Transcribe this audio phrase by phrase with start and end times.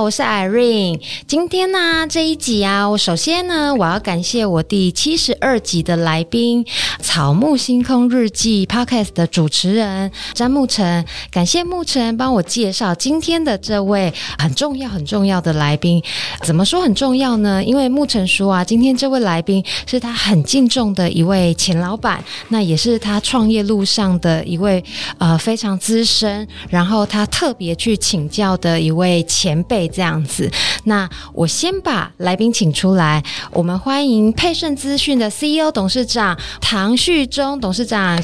[0.00, 1.00] 我是 Irene。
[1.26, 6.64] 今天呢、这一集啊，我首先呢，我要感谢我第七十二集的来宾
[7.00, 11.04] 《草木星空日记》Podcast 的主持人詹木晨。
[11.30, 16.02] 感谢木晨帮我介绍今天的这位很重要、很重要的来宾。
[16.42, 17.64] 怎么说很重要呢？
[17.64, 24.82] 因为木晨说啊，今天这位来宾是他很敬重的一位前老板，那也是他创业路上的一位
[25.18, 29.08] 呃非常资深，然后他特别去请教的一位。
[29.28, 30.50] 前辈这样子，
[30.84, 38.22] 那我先把来宾请出来，我们欢迎配盛资讯的 CEO 董事长唐旭忠董事长。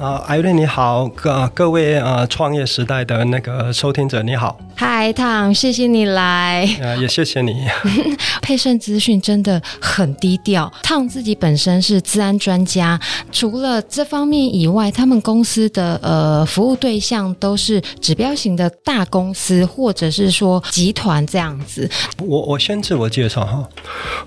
[0.00, 4.56] 啊，艾瑞你好，各各位啊，创业时代的那个收听者你好。
[4.80, 6.64] 嗨，唐，谢谢你来。
[6.80, 7.66] 啊，也谢谢你。
[8.40, 12.98] 沛盛资讯真的很低调，唐自己本身是治安专家，
[13.32, 21.90] 除了这方面以外，他们公司的呃服务对象都是指标型的大公司，或者是说集团这样子。
[22.22, 23.68] 我我先自我介绍哈，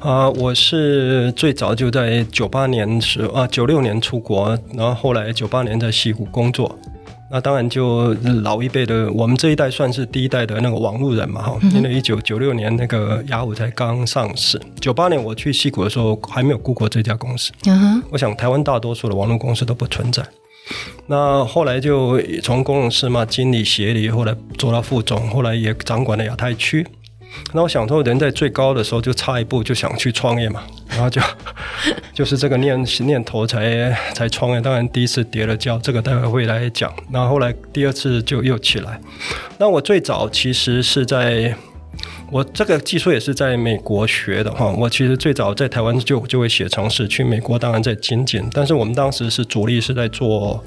[0.02, 6.78] 啊，我是最早就在九八年时啊，九六年出国，然后后来九八年在西湖工作。
[7.32, 11.72] 那当然，就老一辈的，我们这一代算是第一代的那个网路人嘛，哈、嗯。
[11.72, 17.54] 因为一九九六年那个雅虎才刚上市，九八年我去西谷的时候还没有 Google 这家公司。
[17.68, 18.04] 嗯哼。
[18.10, 20.22] 我想台湾大多数的网络公司都不存在。
[21.08, 26.86] 那后来就从工程师嘛，经理、协理，后来做到副总，后来也掌管了亚太区。
[27.54, 31.22] 那我想说，人在最高的时候就差一步就想去创业嘛，然后就
[32.14, 34.62] 就是这个念念头才才创业。
[34.62, 36.94] 当然第一次跌了跤，这个待会会来讲。
[37.12, 39.00] 然后后来第二次就又起来。
[39.58, 41.54] 那我最早其实是在
[42.30, 44.68] 我这个技术也是在美国学的哈。
[44.68, 48.46] 我其实最早在台湾就就会写程式，去美国当然在精简。
[48.54, 50.64] 但是我们当时是主力是在做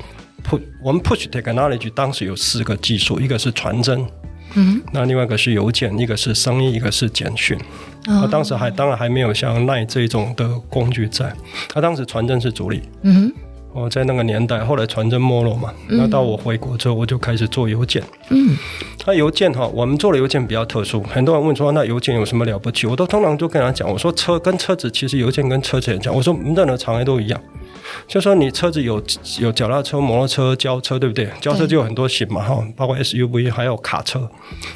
[0.46, 4.06] push，我们 push technology 当时有四个技术，一个是传真。
[4.54, 7.58] 嗯，那另外一个是邮件，一个是声音，一个是简讯。
[8.04, 11.32] 他、哦、当时还当然还没有像 LINE 这种的工具在。
[11.68, 12.82] 他当时传真是主力。
[13.02, 13.32] 嗯，
[13.72, 15.72] 我在那个年代，后来传真没落嘛。
[15.88, 18.02] 那到我回国之后，我就开始做邮件。
[18.28, 18.56] 嗯，
[19.06, 21.02] 那邮件哈，我们做的邮件比较特殊。
[21.04, 22.86] 很多人问说，那邮件有什么了不起？
[22.86, 26.14] 我都通常就跟他讲，我说车跟车子其实邮件跟车子很像。
[26.14, 27.40] 我说任何行业都一样。
[28.06, 29.02] 就说你车子有
[29.40, 31.28] 有脚踏车、摩托车、轿车，对不对？
[31.40, 34.30] 轿车就有很多型嘛，哈，包括 SUV，还有卡车。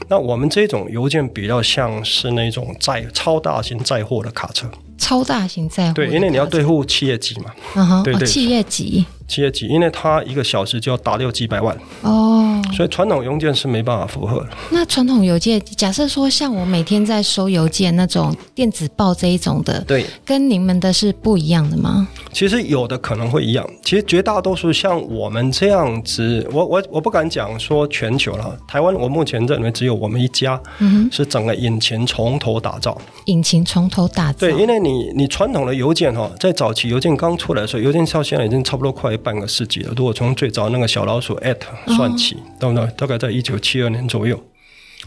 [0.09, 4.69] 那我们这种邮件比较像是那种载超大型载货的卡车。
[4.99, 5.95] 超大型载货。
[5.95, 7.53] 对，因为你要对付企业级嘛。
[7.75, 8.03] 嗯哼。
[8.03, 8.27] 对对。
[8.27, 9.05] 企业级。
[9.29, 11.77] 企业级，因为他一个小时就要打掉几百万。
[12.03, 12.61] 哦。
[12.75, 14.49] 所以传统邮件是没办法符合的。
[14.71, 22.09] 那传统邮件，假设说像我每天在收邮件那种电子报这一种的，对，跟你们的是不一样的吗？
[22.33, 23.69] 其实有的可能会一样。
[23.83, 28.57] 其实绝大多数像我们这样子，我我我不敢讲说全球了。
[28.67, 33.01] 台湾我目前认为只有我们一家，嗯，是整个引擎从头打造。
[33.27, 34.41] 引擎从头打造。
[34.41, 39.93] 对，因为你你传统的邮件哈，在早期邮件刚出来的时候，邮件到现在已经差不多快半个世纪了。
[39.97, 41.59] 如果从最早那个小老鼠 at
[41.97, 42.87] 算起，对不对？
[42.97, 44.43] 大概在一九七二年左右。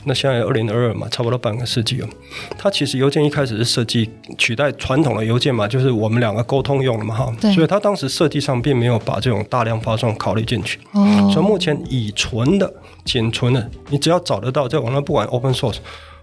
[0.06, 2.08] 那现在二零二二嘛，差不多半个世纪了。
[2.58, 7.32] 它其实邮件一开始是设计取代传统的邮件嘛，就是我们两个沟通用的嘛，哈。
[7.54, 10.80] 所以它当时设计上并没有把这种大量发送考虑进去。
[10.94, 11.30] 哦。
[11.32, 12.74] 所以目前已存的、
[13.04, 15.78] 仅存的，你只要找得到，在网上不管 open source，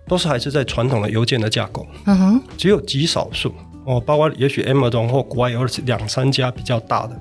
[0.09, 1.87] 都是还是在传统的邮件的架构。
[2.06, 2.43] 嗯哼。
[2.56, 3.54] 只有极少数
[3.84, 7.21] 哦，包括也许 Amazon 或国外有两三家比较大的，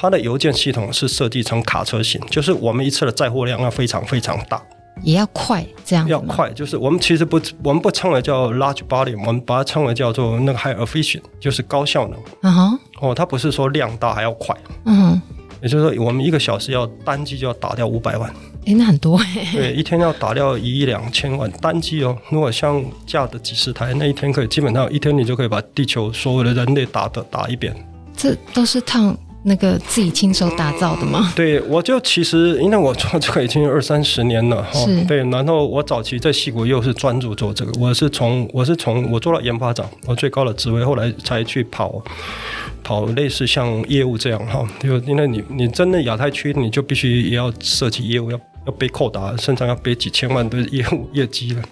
[0.00, 4.58] 它的邮件系统是设计成卡车型，就是我们一次的载货量要非常非常大。
[5.02, 12.18] 也要快，这样要快，就是我们其实不，我们不称为叫 large body，我们把它称为叫做那个 high efficient，就是高效能。
[12.40, 14.56] 嗯哼，哦，它不是说量大还要快。
[14.86, 15.22] 嗯哼，
[15.60, 18.32] 也就是说，我们一个小时要单机就要打掉五百万。
[18.64, 19.48] 诶，那很多诶。
[19.52, 22.16] 对，一天要打掉一亿两千万单机哦。
[22.30, 27.74] 如果像架的几十台，那一天可以基本上一天你就可以把地球所有的人类打的打一遍。
[28.16, 29.14] 这都是烫。
[29.42, 31.32] 那个自己亲手打造的吗？
[31.34, 42.02] 对，我就其实因为我做这个已经二三十年了 哈，是对，然后我早期在戏谷又是专注做这个，我是从我是从我做了研发长，我最高的职位，后来才去跑
[42.82, 48.38] 跑类似像业务这样哈，就因为你你真的亚太区，你就必须也要设计业务要。
[48.66, 51.62] 要被扣打，身上要背几千万的业务业绩了，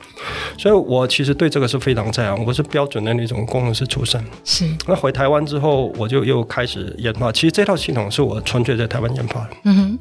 [0.56, 2.44] 所以我其实对这个是非常在行。
[2.44, 4.22] 我是标准的那种工程师出身。
[4.44, 4.66] 是。
[4.86, 7.30] 那回台湾之后，我就又开始研发。
[7.30, 9.50] 其实这套系统是我纯粹在台湾研发的。
[9.64, 9.98] 嗯哼。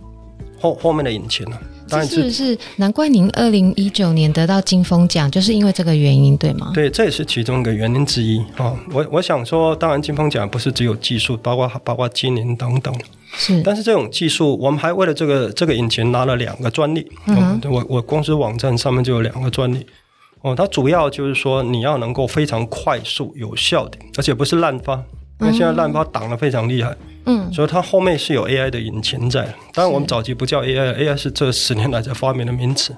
[0.59, 1.57] 后后面的引擎呢？
[1.89, 6.71] 当然是是，难怪您二零一九年得到金风奖，就是因为这个原因，对吗？
[6.73, 8.75] 对，这也是其中一个原因之一啊。
[8.91, 12.93] 我我想说，当然金风奖不是只有技术，包括包括经营等等。
[13.33, 17.05] 是，但是这种技术，我们还为了这个这个引擎拿了两个专利。
[17.27, 19.85] 嗯，我我公司网站上面就有两个专利。
[20.41, 25.03] 哦，它主要就是说你要能够非常快速有效的，而且不是滥发，
[25.39, 26.95] 因为现在滥发挡的非常厉害。
[27.25, 29.43] 嗯，所以它后面是有 AI 的引擎在。
[29.73, 32.95] 当然我们早期不叫 AI，AI 是这十年来才发明的名词。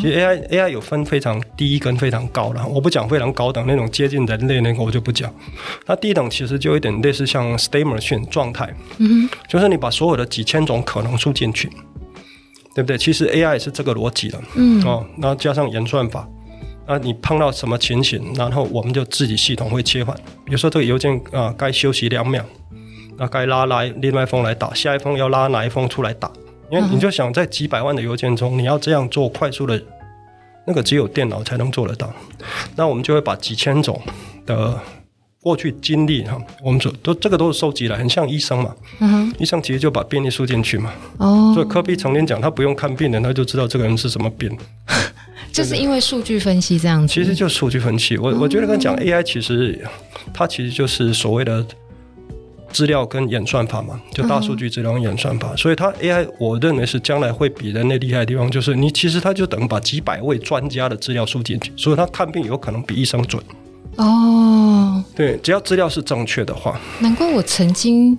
[0.00, 5.30] 其实 AI AI 有分非常低跟非常高的，我不讲非常高等那种接近人类那个我就不讲。
[5.84, 11.68] 那低等其实就有点类似像 state machine 状态，嗯，就是你把所有的几千种可能输进去，
[12.74, 12.96] 对不对？
[12.96, 16.26] 其实 AI 也是这个逻辑的，嗯哦，然后加上演算法，
[16.88, 20.16] 那你碰到什么情形，然后我们就自己系统会切换。
[20.44, 22.44] 比如说这个邮件啊，该休息两秒，
[23.18, 26.30] 那该拉来另外一封来打，下一封要拉哪一封出来打。
[26.70, 29.80] 因为你就想在几百万的邮件中，你要这样做快速的，
[30.66, 32.12] 那个只有电脑才能做得到。
[32.74, 34.00] 那我们就会把几千种
[34.44, 34.76] 的
[35.40, 38.74] 过去经历哈，我们说都这个都是收集来，很像医生嘛。
[38.98, 40.92] 嗯哼，医生其实就把病历输进去嘛。
[41.18, 44.56] 哦，所以科比曾经讲，他不用看病人，他就知道这个人是什么病。
[45.56, 47.12] 就是因为数据分析这样子。
[47.12, 49.80] 其实就数据分析，我我觉得跟讲 AI 其实
[50.34, 51.64] 它其实就是所谓的。
[52.72, 63.42] 资料跟演算法嘛，就大数据资料跟演算法，嗯、所以它 AI 我认为是将来会比人类厉害的地方，就是你其实它就等于把几百位专家的资料输进去，所以它看病有可能比医生准。
[63.96, 66.78] 哦，对，只要资料是正确的话。
[67.00, 68.16] 难怪我曾经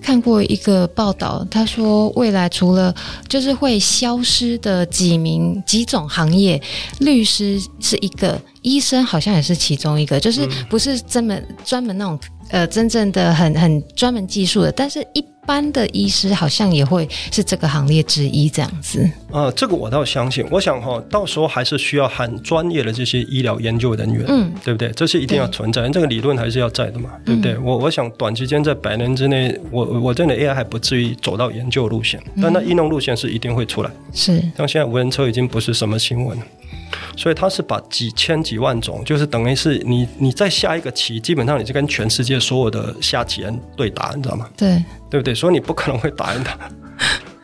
[0.00, 2.94] 看过一个报道，他说未来除了
[3.28, 6.60] 就是会消失的几名几种行业，
[7.00, 12.18] 律师是一个，医生好像也是其中一个，就是不是专门专门那种。
[12.50, 19.06] 呃，真正的很很专门技术的，但是一般的医师好像也会是这个行列之一这样子。
[19.30, 20.42] 呃，这个我倒相信。
[20.50, 24.88] 我想哈，到时候还是需要很专业的这些医疗研究人员，嗯，对不对？
[24.92, 27.52] 这是一定要存在，这个理论还是要在的嘛，对不对？
[27.52, 33.90] 嗯、我我想短期间在百年之内，我我真的 AI 还不至于走到研究路线，但那应用路线是一定会出来。
[34.14, 36.46] 是，像现在无人车已经不是什么新闻了。
[37.18, 44.48] 所以他是把几千几万种，就是等于是你你在下一个棋，基本上你是跟全世界所有的下棋人对打，你知道吗？
[44.56, 45.34] 对，对不对？
[45.34, 46.56] 所以你不可能会打赢他。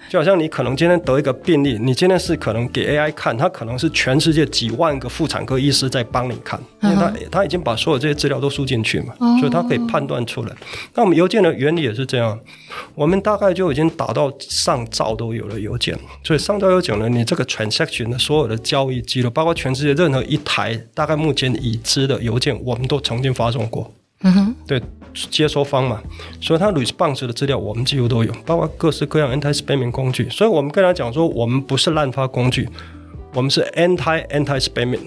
[0.08, 10.52] 就好像你可能今天得一个病例，你今天是可能给 AI 看，它可能是全世界几万个妇产科医师在帮你看，因为他他已经把所有这些资料都输进去嘛，所以他可以判断出来。
[10.94, 12.38] 那我们邮件的原理也是这样，
[12.94, 23.92] 我们大概就已经打到上兆都有了邮件，所以上兆邮件呢，你这个 transaction 的所有的交易记录，包括全世界任何一台大概目前已知的邮件，我们都曾经发送过。
[24.22, 24.80] 嗯哼，对。
[25.30, 26.00] 接收方嘛，
[26.40, 30.28] 所以它 response 的资料我们几乎都有，包括各式各样 anti spamming 工具。
[30.28, 32.68] 所以我们跟他讲说，我们不是滥发工具，
[33.32, 35.00] 我们是 anti anti spamming。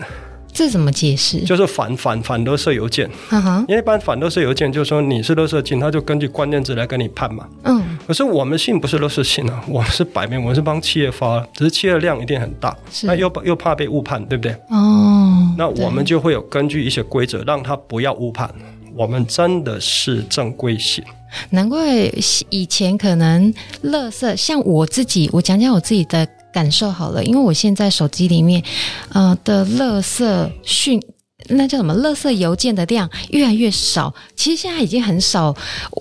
[0.53, 1.41] 这怎么解释？
[1.41, 3.07] 就是反反反垃圾邮件。
[3.29, 7.47] 嗯哼，因为一般反垃圾邮件就是说你是垃圾信，他就根据关键字来跟你判嘛。
[7.63, 7.97] 嗯。
[8.07, 14.53] 可是我们信不是垃圾信啊，我们是摆明我们是帮企业发，只是企业的量一定很大，那又又怕被误判，对不对？
[14.69, 15.53] 哦。
[15.59, 18.49] 那我们就会有根据一些规则，让他不要误判。
[18.97, 21.03] 我们真的是正规型，
[21.51, 22.11] 难怪
[22.49, 28.63] 以前可能乐色，像我自己，我讲讲我自己的感受好了，因为我现在手机里面，
[29.09, 30.99] 呃的乐色讯。
[31.49, 31.93] 那叫什么？
[31.93, 34.13] 垃圾邮件的量越来越少。
[34.35, 35.55] 其实现在已经很少。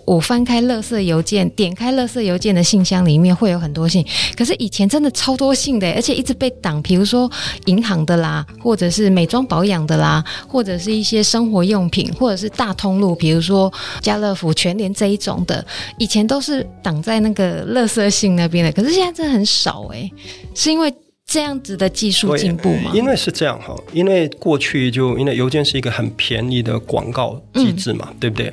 [0.07, 4.05] 我翻开垃圾邮件，点开垃圾邮件的信箱里面会有很多信。
[4.35, 6.81] 可是以前真的超多信的，而且一直被挡。
[6.81, 7.31] 比如说
[7.67, 15.65] 银行的啦，或者是美妆保养的啦，或者是一些生活用品，或者是大通路，比如说家乐福、全联这一种的，
[15.99, 18.73] 以前都是挡在那个垃圾信那边的。
[18.73, 20.11] 可是现在真的很少诶，
[20.55, 20.93] 是因为。
[21.27, 22.93] 这样子的技术进步吗？
[22.95, 28.53] 因为是这样哈，因为过去就因为邮件是一个很便宜的广告机制嘛，嗯、对不对？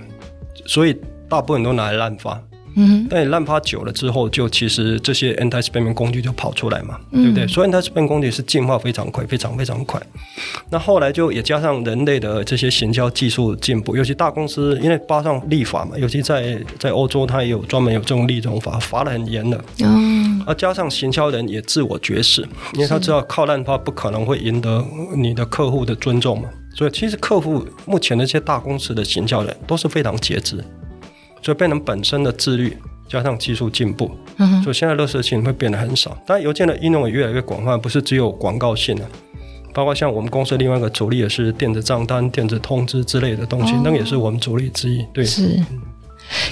[0.66, 0.98] 所以
[1.30, 2.42] 大部分都拿来滥发。
[2.76, 7.44] 嗯，但你滥发久了之后，就其实这些 anti-spamming 工具就跑出来嘛，对不对？
[7.44, 10.02] 嗯、所以 anti-spamming 工具是进化非常快，非常非常快。
[10.72, 19.64] 那后来就也加上人类的这些行销技术进步，尤其大公司因为扒上立法嘛，尤其在在欧洲，它也有专门有这种立这种法，罚的很严的。
[19.82, 22.42] 嗯，而加上行销人也自我觉识，
[22.74, 24.86] 因为他知道靠滥发不可能会赢得
[25.16, 26.50] 你的客户的尊重嘛。
[26.76, 30.64] 所以其实客户目前的这些大公司的行销人都是非常节制。
[31.42, 36.18] 所以变成本身的自律，加上技术进步，嗯，所以现在垃圾信会变得很少。
[36.26, 39.06] 当然，邮件的应用也越来越广泛，不是只有广告信了，
[39.74, 45.06] 包括像我们公司另外一个主力也是电子账单、电子通知之类的东西，哦、那个也是我们主力之一。
[45.14, 45.60] 对，是。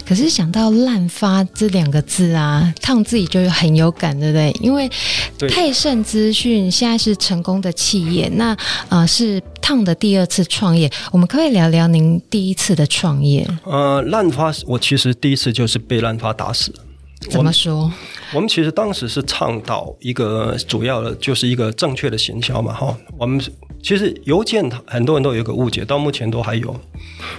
[0.07, 4.55] 可是想到滥发这两个字啊，烫自己就很有感，对不对？
[4.61, 4.89] 因为
[5.49, 8.55] 泰盛资讯现在是成功的企业，那
[8.87, 13.47] 呃是烫的第二次创业，我们可不，可以聊聊您第一次的创业。
[13.63, 16.71] 呃，滥发我其实第一次就是被滥发打死。
[17.29, 17.91] 怎么说？
[18.33, 23.41] 我，们其实当时是倡导一个主要的，就是一个正确的行销嘛，哈，我们。
[23.83, 26.79] 其实邮件，很多人都有一个误解，到目前都还有。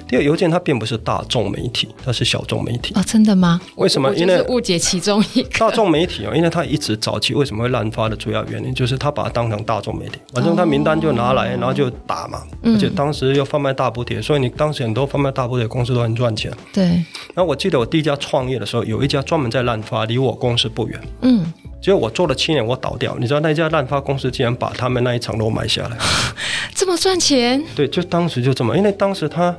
[0.09, 2.93] 第二，邮件它并不是大众媒体，它是小众媒体。
[2.97, 3.61] 哦，真的吗？
[3.77, 4.13] 为什么？
[4.17, 12.43] 因为误解其中一个大众媒体啊，因为它一直早期为什么会滥发的主要原因，就是它把它当成大众媒体，反正它名单就拿来，然后就打嘛。
[12.65, 16.53] 而且当时又贩卖大补贴，所以你当时很多贩卖大补贴公司都很赚钱。
[16.73, 16.83] 对。
[16.83, 21.01] 然后我记得我第一家创业的时候，有一家专门在滥发，离我公司不远。
[21.23, 21.53] 嗯。
[21.81, 23.17] 结果我做了七年，我倒掉。
[23.19, 25.99] 你知道那家滥发公司竟然把他们那一层楼买下来，
[26.77, 27.61] 这么赚钱？
[27.75, 29.53] 对，就当时就这么，因为当时他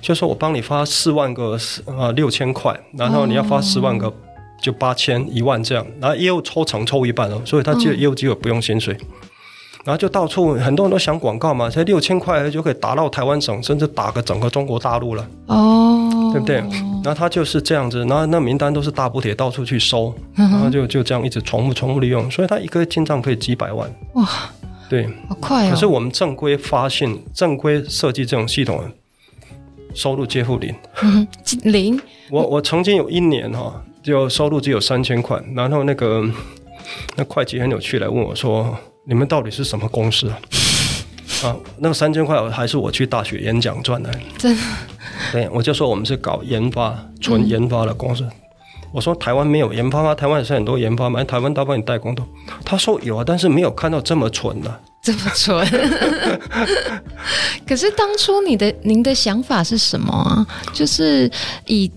[0.00, 4.10] 就说我帮你发四万个呃六千块，然后你要发十万个
[4.58, 8.96] 就八千一万这样，然后业务抽成抽一半哦，所以他接业务机会不用薪水。
[9.86, 16.56] 然后就到处很多人都想广告嘛，才六千块就可以打到台湾省，甚至打个整个中国大陆了，哦，对不对？
[16.56, 24.28] 然后他就是这样子，然后那名单都是大补帖到处去收，然后就就这样一直重复重复利用，所以他一个月进账可以几百万，哇，
[24.90, 25.70] 对，好快啊！
[25.70, 28.82] 可是我们正规发信、正规设计这种系统，
[29.94, 30.74] 收入几乎零，
[31.62, 32.00] 零。
[32.28, 36.28] 我我曾经有一年哈，就收入只有三千块，然后那个
[37.16, 38.76] 那会计很有趣来问我说。
[39.08, 40.38] 你们到底是什么公司啊？
[41.46, 44.10] 啊，那个三千块还是我去大学演讲赚的。
[44.36, 44.62] 真的？
[45.32, 48.24] 对，我就说我们是搞研发、纯研发的公司。
[48.24, 48.32] 嗯、
[48.92, 50.12] 我说台湾没有研发吗？
[50.12, 51.22] 台湾也是很多研发嘛？
[51.22, 52.24] 台湾大部分代工都。
[52.64, 54.80] 他说有啊，但是没有看到这么纯的。
[55.06, 55.64] 这么蠢？
[57.64, 60.44] 可是当初你的您的想法是什么啊？
[60.72, 61.30] 就是
[61.66, 61.88] 以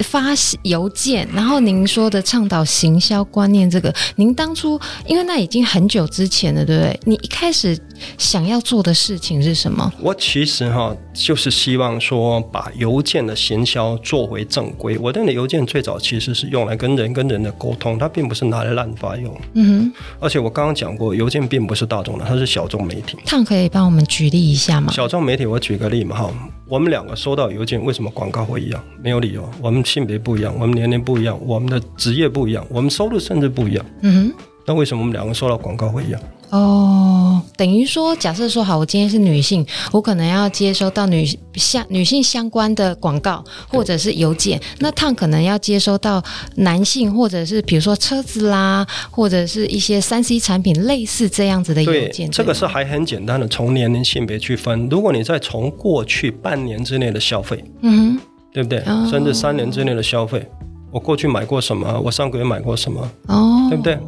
[0.00, 7.00] 发邮件，然后您说的倡导行销观念，这个您当初因为那已经很久之前了，对不对？
[7.04, 7.78] 你一开始
[8.18, 9.92] 想要做的事情是什么？
[10.00, 14.98] 我其实哈就是希望说把邮件的行销做回正规。
[14.98, 19.38] 我认为邮件最早其实是用来跟人跟人的沟通，它并不是拿来滥发用。
[19.52, 19.92] 嗯哼。
[20.18, 22.46] 而且我刚刚讲过，邮件并不是大众的，它是。
[22.56, 24.90] 小众媒体，烫可以帮我们举例一下吗？
[24.92, 26.32] 小众媒体，我举个例嘛哈，
[26.68, 28.82] 我们两个收到邮件，为什么广告会一样？
[29.02, 33.84] 没有理由，我们性别不一样，我们年龄不一样，我们的职业不一样，我们收入甚至不一样。
[34.02, 36.20] 嗯哼，那为什么我们两个收到广告会一样？
[36.50, 46.22] 哦，等于说，假设说好，我今天是女性，我可能要接收到女相女性相关的广告或者是邮件，那烫可能要接收到
[46.54, 52.30] 男性或者是比如说车子啦，或者是一些三 C 产品类似这样子的邮件。
[52.30, 54.88] 这个是还很简单的，从年龄性别区分。
[54.88, 58.20] 如果你再从过去半年之内的消费，嗯哼，
[58.52, 58.78] 对不对？
[58.86, 60.48] 哦、甚至三年之内的消费，
[60.92, 62.00] 我过去买过什么？
[62.04, 63.10] 我上个月买过什么？
[63.26, 63.98] 哦，对不对？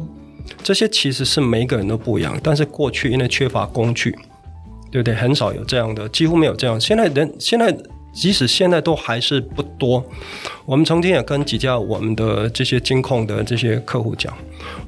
[0.63, 4.11] 这些其实是每个人都不一样，但是过去因为缺乏工具，
[4.91, 5.13] 对不对？
[5.15, 6.79] 很少有这样的，几乎没有这样。
[6.79, 7.75] 现在人现在
[8.11, 10.03] 即使现在都还是不多。
[10.65, 14.33] 我们曾经也跟几家我们的这些金控的这些客户讲，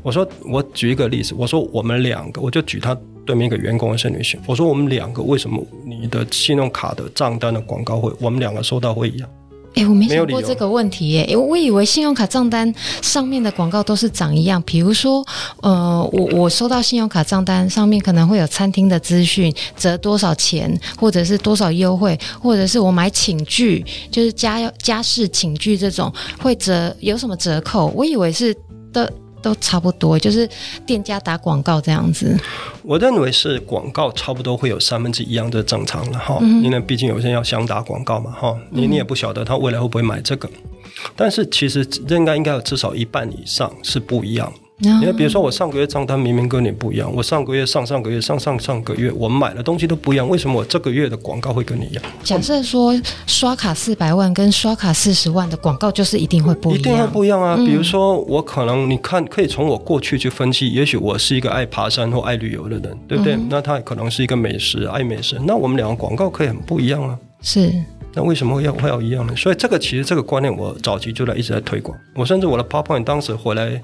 [0.01, 9.29] 我说我举一个例子，我说我们两个，我就举他对面一个员工是女性，我说我们两个为什么你的信用卡的账单的广告会，我们两个收到会一样？
[9.73, 11.27] 哎，我没想过这个问题耶！
[11.29, 15.25] 哎，我以为信用卡账单上面的广告都是长一样，比如说，
[15.61, 27.87] 呃，我我收到信用卡账单上面可能会有餐厅的资讯，折多少钱，或者是多少优惠，或者是我买寝具，就是家家事寝具这种会折有什么折扣？
[27.95, 28.55] 我以为是
[28.91, 29.11] 的。
[29.41, 30.47] 都差不多，就是
[30.85, 32.37] 店家打广告这样子。
[32.83, 40.71] 我认为是广告差不多会有三分之一样的正常了哈，嗯、因为毕竟有些人要想打广告嘛哈，你你也不晓得他未来会不会买这个，嗯、
[41.15, 44.51] 但是其实应该应该有至少一半以上是不一样。
[44.81, 52.03] 因为比如说我上个月账单明明跟你不一样，我上个月、上上个月、上上上个月我们买的东西都不一样，为什么我这个月的广告会跟你一样？
[52.23, 57.55] 假设说刷卡四百万跟刷卡四十万的广告就是一定会不一样，一定会不一样啊！
[57.57, 63.35] 比如说我可能你看可以从我过去去分析，也许我是一个爱爬山或爱旅游的人，对不对？
[63.35, 67.17] 嗯、那他可能是一个美食爱美食，那我们两个广告可以很不一样啊。
[67.41, 67.71] 是。
[68.13, 69.33] 那为什么要会要一样呢？
[69.35, 73.81] 所以这个其实这个观念我早期就在一直在推广，我甚至我的 PowerPoint 当时回来。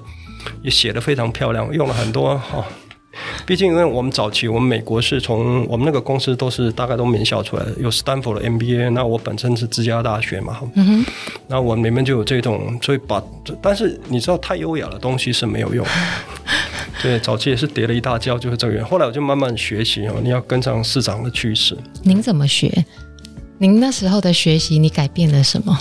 [0.62, 2.64] 也写得非常漂亮，用了很多哈。
[3.44, 8.90] 毕竟因为我们早期，我们美国是从我们那个公司都是大概都名校出来的，有 Stanford 的 MBA。
[8.90, 11.12] 那我本身是芝加哥大学嘛，嗯哼。
[11.48, 13.20] 那我里面就有这种，所以把，
[13.60, 15.84] 但是你知道，太优雅的东西是没有用。
[17.02, 18.88] 对，早期也是跌了一大跤，就是这个原因。
[18.88, 21.76] 后来我就慢慢学习哦，你要跟上市场的趋势。
[22.02, 22.84] 您怎么学？
[23.60, 25.76] 您那时候的学习，你改变了什么？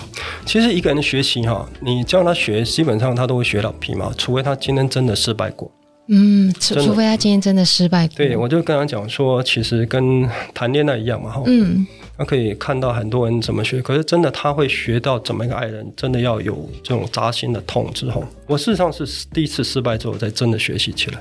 [0.45, 5.71] 其实一个人的学习哈，你叫他学，基本上他都会学到皮毛，除非他今天真的失败过。
[6.09, 8.15] 嗯，除除非他今天真的失败过。
[8.15, 11.43] 对，我就跟他讲说，其实跟谈恋爱一样嘛，哈。
[11.45, 11.85] 嗯。
[12.17, 21.19] 他可以看到很多人怎么学，可是真的他会学到怎么一个爱人，真的要有这种扎心的痛之后，我事实上是第一次失败之后，才真的学习起来。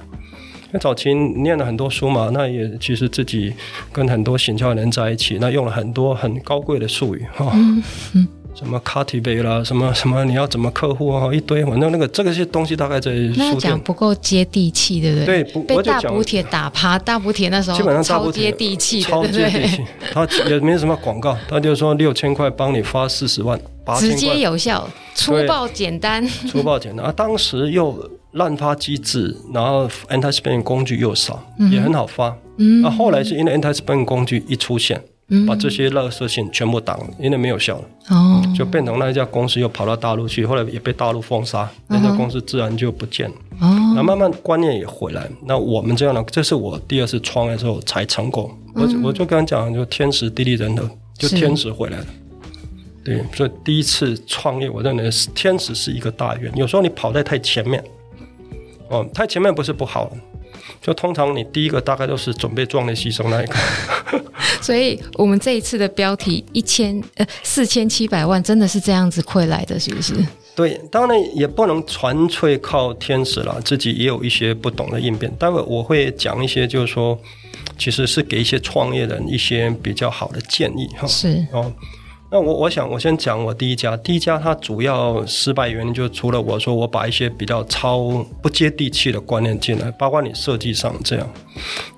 [0.73, 3.53] 那早期念了很多书嘛，那也其实自己
[3.93, 7.83] 跟很多行销的人在一起，那用了很多很高贵的术语哈，嗯
[8.15, 13.35] 嗯、什么 cultivate 啦，什么什么你要怎么客户啊，一堆，反正那个这个些东西大概在书。
[13.37, 15.45] 那讲不够接地气，对不对？
[15.45, 19.85] 对，被大补贴打趴，大补贴那时候基本上超接地气，超接地气。
[20.13, 23.59] 他也没什么广告，他就说六千块帮你发四十万，
[23.99, 27.13] 直接有效，粗暴简单，粗暴简单啊！
[27.17, 28.11] 当时又。
[28.37, 32.35] 滥发机制，然后 anti-spam 工具又少，嗯、也很好发。
[32.59, 37.85] 嗯，那后来是因为 anti-spam 工具一出现，嗯、把这些垃圾信全部挡了，因为没有效了。
[38.09, 43.37] 哦，就变成那一家公司又跑到大陆去，后来也被大陆封杀，那家公司自然就不见了。
[43.61, 45.29] 哦，那慢慢观念也回来。
[45.45, 48.51] 那我们这样的，这是我第二次创业之后才成功。
[48.75, 50.89] 嗯、我我就跟他讲，就天时地利人和，
[51.19, 52.07] 就天时回来了。
[53.05, 56.53] 对，所以第一次创业，我认为是天时是一个大缘。
[56.57, 57.83] 有时候你跑在太前面。
[58.89, 60.11] 哦，太前面不是不好，
[60.81, 63.55] 就通常你第一个大概都是准备壮烈牺牲那一个。
[64.63, 70.15] 所以，我们这一次的标题一千呃四千七百万真的是这样子亏来的，是不是？
[70.55, 75.31] 对，当然也不能纯粹靠天使了，自己也有一些不懂的应变。
[75.39, 77.19] 待会我会讲一些，就是说，
[77.79, 81.07] 其实是给一些创业人一些比较好的建议哈。
[81.07, 81.73] 是哦。
[82.29, 91.29] 那我我想我先讲我第一家，第一家它主要失败原因就除了我说我把一些比较超不接地气的观念进来，包括你设计上这样。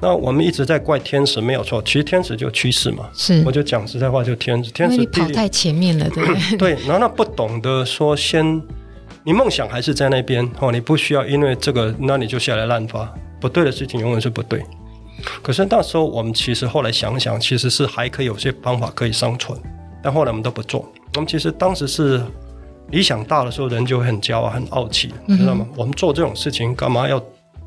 [0.01, 3.09] 那我们一直在怪天使没有错，其实天使就趋势嘛。
[3.15, 4.99] 是，我就讲实在话，就天使，天使。
[4.99, 6.75] 你跑太前面了，对不 对？
[6.75, 8.63] 对，然后那不懂得说先，
[9.25, 13.11] 你梦想还是在那边哦，你不需要因为这个，那你就下来滥发，
[13.41, 14.63] 不对的事情永远是不对。
[15.43, 19.59] 可是那时候我们其实后来想想，其实是还可以有些方法可以生存。
[20.03, 20.91] 但后来我们都不做。
[21.15, 22.23] 我们其实当时是
[22.91, 25.67] 理想大的时候，人就会很骄傲、很傲气，知道吗？
[25.77, 27.23] 我们做这种事情干嘛要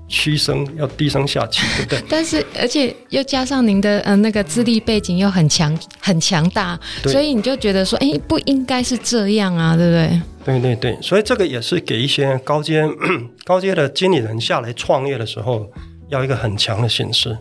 [0.08, 2.04] 屈身、要低声下气，对不对？
[2.10, 10.22] 但是而且又加上您的呃那个资历背景又很强、很强大，所以你就觉得说，哎，不应该是这样啊，对不对？
[10.44, 12.84] 对对对，所以这个也是给一些高阶、
[13.46, 15.70] 高阶的经理人下来创业的时候，
[16.10, 17.38] 要一个很强的心思。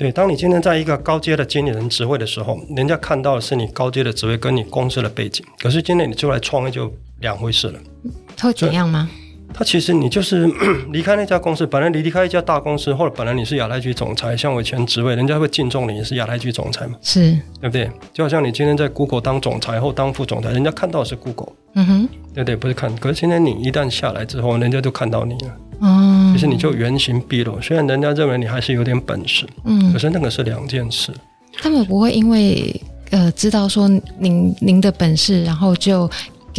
[0.00, 7.78] 对，当你今天在一个高阶的经理人职位的时候，人家看到的是你高阶的职位跟你公司的背景，可是今天你出来创业就两回事了。
[8.40, 9.10] 会怎样吗？
[9.52, 10.46] 他其实你就是
[10.90, 17.90] 离开那家公司，本来离离开一家大公司，或者本来你是亚太区总裁，像我以前职位，人家会敬重你，也是亚太区总裁嘛，是对不对？
[18.12, 22.56] 就好像你今天在 Google 当总裁或当副总裁，人家看到的是 Google，嗯哼，对不对？
[22.56, 25.56] 不是看，可是今天你一旦下来之后，人家就看到你了。
[25.80, 27.60] 哦，其实你就原形毕露。
[27.60, 31.12] 虽然人家认为你还是有点本事，嗯，可是那个是两件事。
[31.60, 36.08] 他们不会因为呃知道说您您的本事，然后就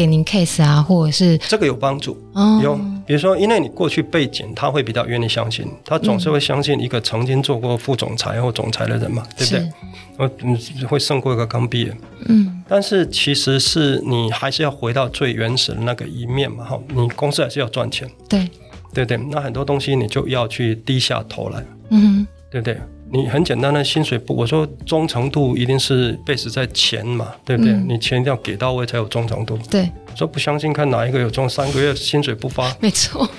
[0.01, 2.17] 给您 case 啊，或者是这个有帮助。
[2.33, 10.31] 哦，有，比如说因为你过去背景，他会比较愿意相信，他总是会相信一个曾经做过副总裁或总裁的人嘛，对不对？
[10.41, 11.95] 嗯，会胜过一个刚毕业。
[12.25, 18.09] 嗯，但是其实是你还是要回到最原始的那个一面嘛，哈，你公司还是要赚钱。
[18.27, 18.49] 对。
[18.93, 22.77] 对对，那很多东西你就要去低下头来，嗯哼，对不对？
[23.13, 27.73] 你很简单的薪水不，我说忠诚度一定是 base 在钱嘛，对不对？
[27.73, 29.59] 嗯、你钱一定要给到位才有忠诚度。
[29.69, 32.73] 对，我说不相信，看哪一个有忠三个月薪水不发？
[32.79, 33.29] 没错，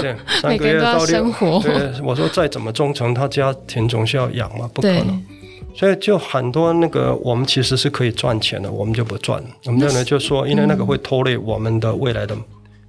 [0.00, 5.22] 对，三个月到六，生活对，我说再怎么忠诚，他家庭总是要养嘛，不可能。
[5.74, 9.42] 所以就很多那个我们其实是可以赚钱的，我们就不赚。
[9.64, 12.36] 我们认为就是说，因为那个会拖累我们的未来的。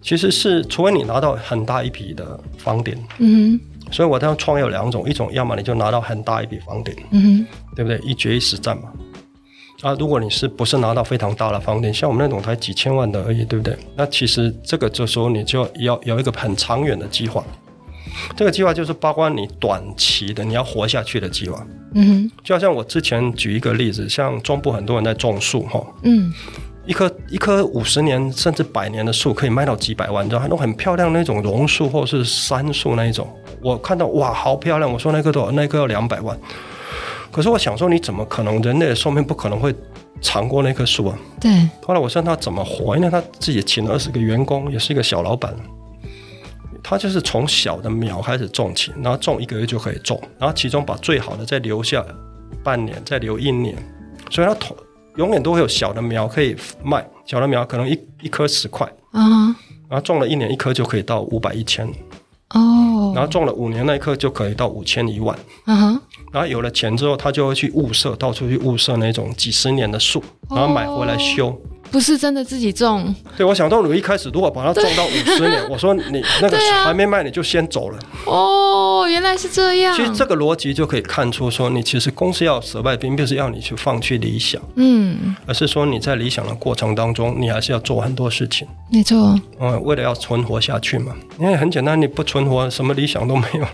[0.01, 3.57] 其实是除非你拿到很大一笔的房顶，嗯
[3.93, 7.97] 所以我当时创业有两种，一种要么你就拿到很大一笔房顶，嗯对不对？
[7.99, 8.91] 一决一实战嘛。
[9.81, 13.77] 啊，如果你是不是拿到非常大的房顶，像我们那种才几千万的而已，对不对？
[13.95, 17.43] 那其实这个这时候你就要有一个很长远的计划。
[18.35, 21.65] 这个计划就是包括你短期的你要活下去的计划。
[21.95, 26.33] 嗯就好像我之前举一个例子，像中部很多人在种树哈，嗯
[26.85, 33.27] 一棵一棵五十年甚至百年的树可以卖到几百万，你知道，还那种很漂亮那种榕树或是杉树那一种，
[33.63, 34.91] 我看到哇，好漂亮！
[34.91, 35.51] 我说那棵多少？
[35.51, 36.37] 那棵要两百万。
[37.31, 39.73] 可是我想说，你怎么可能人类的寿命不可能会
[40.21, 41.17] 长过那棵树啊？
[41.39, 41.49] 对，
[41.81, 42.95] 后来我问他怎么活？
[42.95, 45.55] 因为他自己请了二十个员工，也是一个小老板。
[46.83, 52.05] 他就是从小的苗开始种起，然后种一个月就可以种，然后其中把最好的再留下
[52.61, 53.73] 半年，再留一年，
[54.29, 54.75] 所以他头
[55.15, 57.03] 永远都会有小的苗可以卖。
[57.25, 59.45] 小的苗可能一一颗十块，啊
[59.87, 61.87] 然后种了一年，一颗就可以到五百一千，
[62.53, 65.37] 哦，然后种了五年，那一棵就可以到五千一万。
[65.65, 71.59] 嗯哼，然后有了钱之后，他就会去物色，到处去物色那种几十年的树，然后买回来修。
[71.93, 77.99] 不是真的自己种，对，我想到你一开始如果把它种到五十年，我说你那个还没卖，你就先走了。
[78.25, 79.95] 哦，原来是这样。
[79.95, 88.67] 其实这个逻辑就可以看出，说你其实公司要舍败，并不是要你去放弃理想，嗯，而是说你在理想的过程当中，你还是要做很多事情。
[88.89, 91.13] 没错，嗯，为了要存活下去嘛。
[91.39, 93.67] 因为很简单，你不存活，什么理想都没有。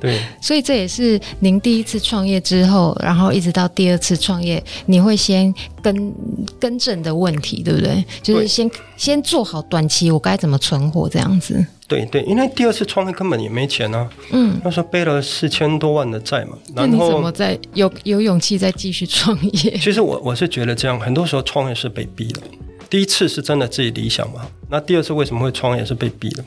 [0.00, 6.14] 对，所以这也是您第一次创业之后，然后一直到第二次创业，你会先更
[6.60, 8.04] 更正的问题，对不对？
[8.22, 11.64] 就是先先做好短期我该怎么存活这样子。
[11.88, 14.08] 对对，因为第二次创业根本也没钱啊。
[14.30, 16.56] 嗯，那时候背了四千多万的债嘛。
[16.74, 19.76] 那你怎么再有有勇气再继续创业？
[19.80, 22.42] 其实我我是觉得这样，很多时候创业是被逼的。
[22.90, 26.44] 第一次是真的自己理想嘛，那第二次为什么会创业是被逼的？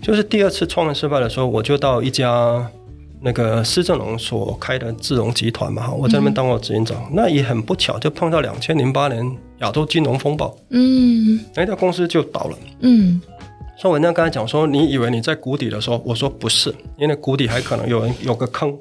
[0.00, 2.66] 就是第二次创业失败的时候，我就到一家
[3.20, 6.96] 那个施正荣所开的智荣集团嘛，我在那边当过执行长。
[7.08, 9.24] 嗯、那也很不巧，就碰到两千零八年
[9.60, 13.20] 亚洲金融风暴，嗯，那家公司就倒了，嗯。
[13.76, 18.72] 所以我那刚才讲说，你以为你在谷底的时候，我说不是，因为谷底还可能有人有个坑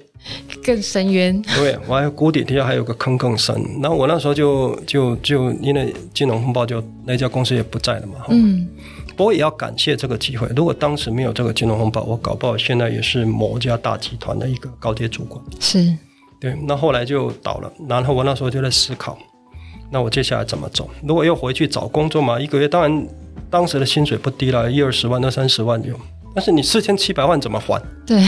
[0.63, 1.41] 更深渊。
[1.55, 3.55] 对，我还有谷底底下还有个坑更深。
[3.81, 8.13] 然后我那时候就就就因为金融风暴就，就那家公司也不在了嘛。
[8.29, 8.67] 嗯。
[9.15, 10.47] 不过也要感谢这个机会。
[10.55, 15.43] 如果当时没有这个金融风暴，我搞不好现在也是某家大集团的一个高阶主管。
[15.59, 15.95] 是，
[16.39, 16.55] 对。
[16.67, 19.17] 那后来就倒了，然后我那时候就在思考，
[19.91, 20.89] 那我接下来怎么走？
[21.07, 23.07] 如果要回去找工作嘛，一个月当然
[23.49, 25.95] 当时的薪水不低了，一二十万、二三十万有。
[26.35, 27.79] 但是你四千七百万怎么还？
[28.07, 28.19] 对，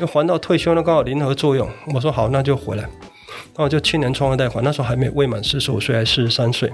[0.00, 1.68] 要还到退休那刚好零和作用。
[1.94, 2.88] 我说好，那就回来。
[3.56, 6.70] 那我就青年创业贷款，那时候还没未满四十五岁，还四十三岁。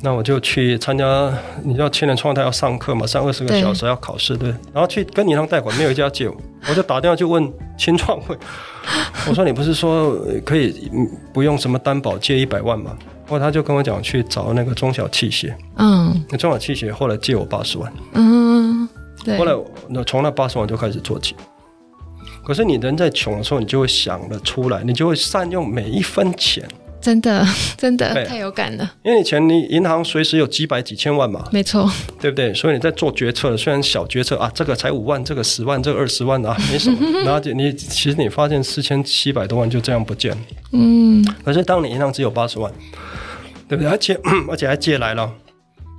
[0.00, 1.32] 那我就去参加，
[1.64, 4.56] 你知道青年创业要上课嘛，上二十个小时要考试，对，对。
[4.72, 6.36] 然后去跟银行贷款，没有一家借我，
[6.68, 8.36] 我就打电话去问青创会，
[9.28, 10.90] 我说你不是说可以
[11.32, 12.96] 不用什么担保借一百万吗？
[13.26, 18.88] 然后他就跟我讲去找那个中小器械，嗯，那中小器械后来借我八十万，嗯，
[19.24, 19.36] 对。
[19.36, 19.52] 后来
[19.88, 21.34] 那从那八十万就开始做起。
[22.44, 26.66] 可是你人在穷的时候，你就会想得出来，你就会善用每一分钱。
[27.00, 27.46] 真的，
[27.78, 28.92] 真的太有感了。
[29.02, 32.52] 因为以前你银行随时有几百几千万嘛，没错，对不对？
[32.52, 36.98] 所以你在做决策，虽然小决策啊，这个才五万，这个十万，这个二十万啊，没什么。
[37.24, 40.38] 然后你其实你发现四千七百多万就这样不见了。
[40.72, 41.24] 嗯。
[41.44, 42.72] 可是当你银行只有八十万，
[43.68, 43.90] 对不对？
[43.90, 44.18] 而且
[44.50, 45.32] 而且还借来了，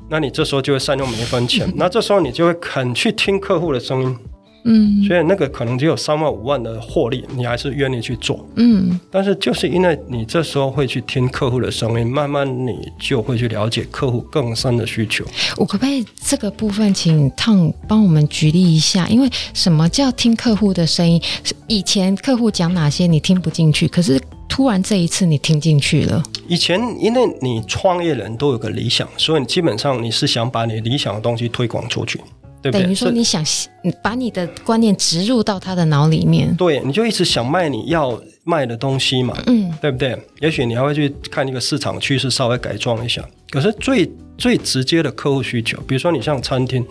[0.09, 1.71] 那你这时候就会善用每一分钱。
[1.77, 4.17] 那这时候你就会肯去听客户的声音。
[4.63, 8.45] 嗯，所以那个可能只有三万五万的获利，你还是愿意去做。
[8.55, 15.25] 嗯，但是就是因为你这时候会去听客户的声音，慢慢你就会去了解客户更深的需求。
[15.57, 19.07] 我可不可以这个部分请 Tom 帮我们举例一下？
[19.07, 21.21] 因为什么叫听客户的声音？
[21.67, 26.21] 以前客户讲哪些你听不进去，可是突然这一次你听进去了。
[26.47, 32.19] 以前因为你创业人都有个理想，所以你基本上你是想把你理想的东西推广出去。
[32.61, 33.43] 对对，等于说，你想
[34.01, 40.17] 把你的观念植入到他的脑里面，对，你就一直想卖你要卖的东西嘛，嗯，对不对？
[40.41, 43.23] 也许你还会去看一个市场趋势，稍微改装一下。
[43.49, 44.09] 可是最
[44.39, 46.83] 最直接的客户需求，比如说你像餐厅，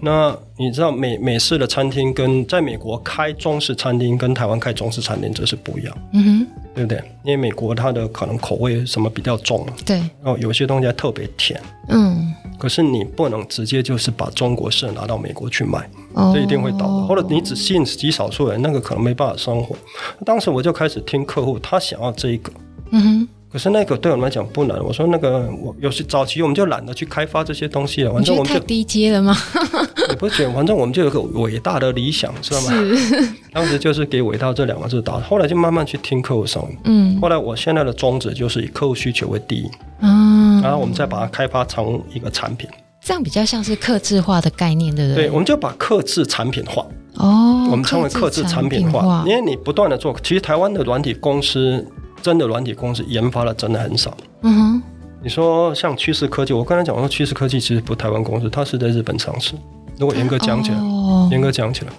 [0.00, 7.02] 那你知道美美式的餐厅跟在美国开中式餐厅跟台湾开中式餐厅这是不一样，嗯哼，对不对？
[7.24, 12.32] 因为美国它的可能口味什么比较重，对，哦，有些东西还特别甜，嗯。
[12.56, 15.90] 可是你不能直接就是把中国式拿到美国去卖，
[16.32, 17.06] 这一定会倒的。
[17.06, 19.76] 或者你只吸引极少数人，那个可能没办法生活。
[20.24, 22.52] 当时我就开始听客户，他想要这一个，
[22.92, 23.28] 嗯哼。
[23.54, 24.76] 可是那个对我们来讲不难。
[24.84, 29.32] 我说那个我有时早期我们就懒得去开发这些东西了，反正我们就太低阶了吗？
[30.10, 32.72] 也不是觉得，反正我们就有个伟大的理想，知道吗？
[33.52, 36.78] 当时就是给“伟大”这两个字打，后来就慢慢去听客户声音。
[36.82, 39.70] 嗯，后来我现在的宗旨就是以客户需求为第一。
[40.00, 42.68] 嗯，然后我们再把它开发成一个产品。
[43.00, 45.26] 这样比较像是客制化的概念，对不对？
[45.26, 46.84] 对，我们就把客制产品化。
[47.18, 51.86] 哦，我们称为客制产品化，因为你不断的做，其实台湾的软体公司，
[52.24, 54.16] 真的软体公司研发的真的很少。
[54.40, 54.82] 嗯哼，
[55.22, 59.52] 你说像趋势科技，我刚才讲说趋势科技其实不是台湾公司，它是在日本上市。
[59.98, 61.92] 如果严格讲起来，哦、严格讲起来，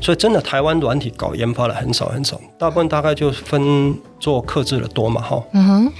[0.00, 5.42] 所以真的台湾软体搞研发的很少很少，大部分大概就分做克制的多嘛，哈。
[5.54, 5.92] 嗯哼。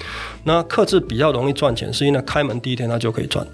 [0.44, 3.44] 那克制比较容易赚钱，是因为开门第一天它就可以赚。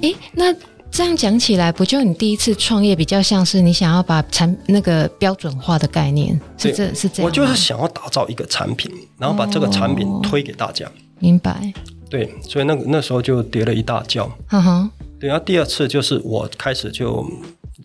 [0.00, 0.52] 诶，那
[0.92, 7.24] 这样讲起来，不就你第一次创业比较像是你想要把产那个标准化的概念，是这是这样？
[7.24, 10.84] 我就是想要打造一个产品，然后把这个产品推给大家。
[10.84, 11.72] 哦、明白。
[12.10, 14.30] 对，所以那个那时候就跌了一大跤。
[14.50, 14.90] 嗯哼。
[15.18, 17.26] 对，然后第二次就是我开始就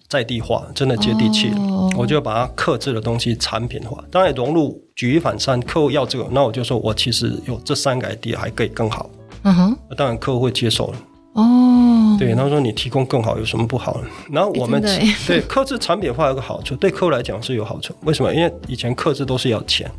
[0.09, 1.57] 在地化，真的接地气了。
[1.61, 9.09] 哦、我就把它克制的东西产品化，当然融入举一反三，客户要这个，那我就说我其实有这三个 idea 还可以更好。
[9.43, 10.97] 嗯哼，当然客户会接受了。
[11.38, 14.08] 哦，对，他说你提供更好有什么不好呢？
[14.32, 14.82] 然后我们
[15.28, 17.93] 对克制产品化有个好处，对客户来讲是有好处。
[18.06, 18.34] 为什么？
[18.34, 19.89] 因为以前克制都是要钱。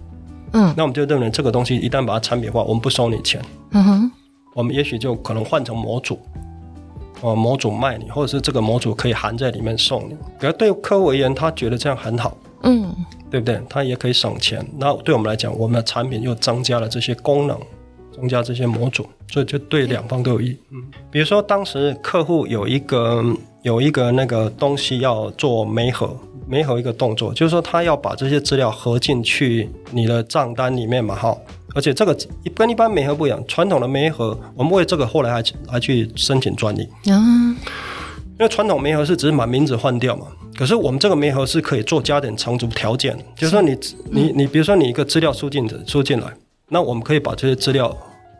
[0.53, 3.41] 嗯，那我们就认为这个东西一旦把它产品化，我们不收你钱。
[3.71, 4.13] 嗯哼，
[4.55, 6.19] 我们也许就可能换成模组。
[7.21, 10.17] 哦，模组卖你，或者是这个模组可以含在里面送你。
[10.41, 12.93] 可是对客户而言，他觉得这样很好，嗯，
[13.31, 13.61] 对不对？
[13.69, 14.65] 他也可以省钱。
[14.77, 17.59] 那对我们来讲，我们的产品又增加了这些功能，
[18.19, 20.57] 增加这些模组，所以就对两方都有益。
[20.71, 23.25] 嗯，比如说当时客户有一个
[23.63, 26.17] 有一个那个东西要做媒合，
[26.49, 31.37] 媒合一个动作，就是说他要把这些资料合进去你的账单里面嘛，哈。
[31.75, 37.15] 而且这个一跟一般媒合不一样，传统的媒合，我们为这个后来还还去申请专利啊。
[38.39, 43.77] 因为传统媒合是只是把名字换掉嘛，可是我们这个媒合是可以做加点乘除条件，就是说你
[44.11, 46.33] 你你比如说你一个资料输进输进来，
[46.69, 47.95] 那我们可以把这些资料，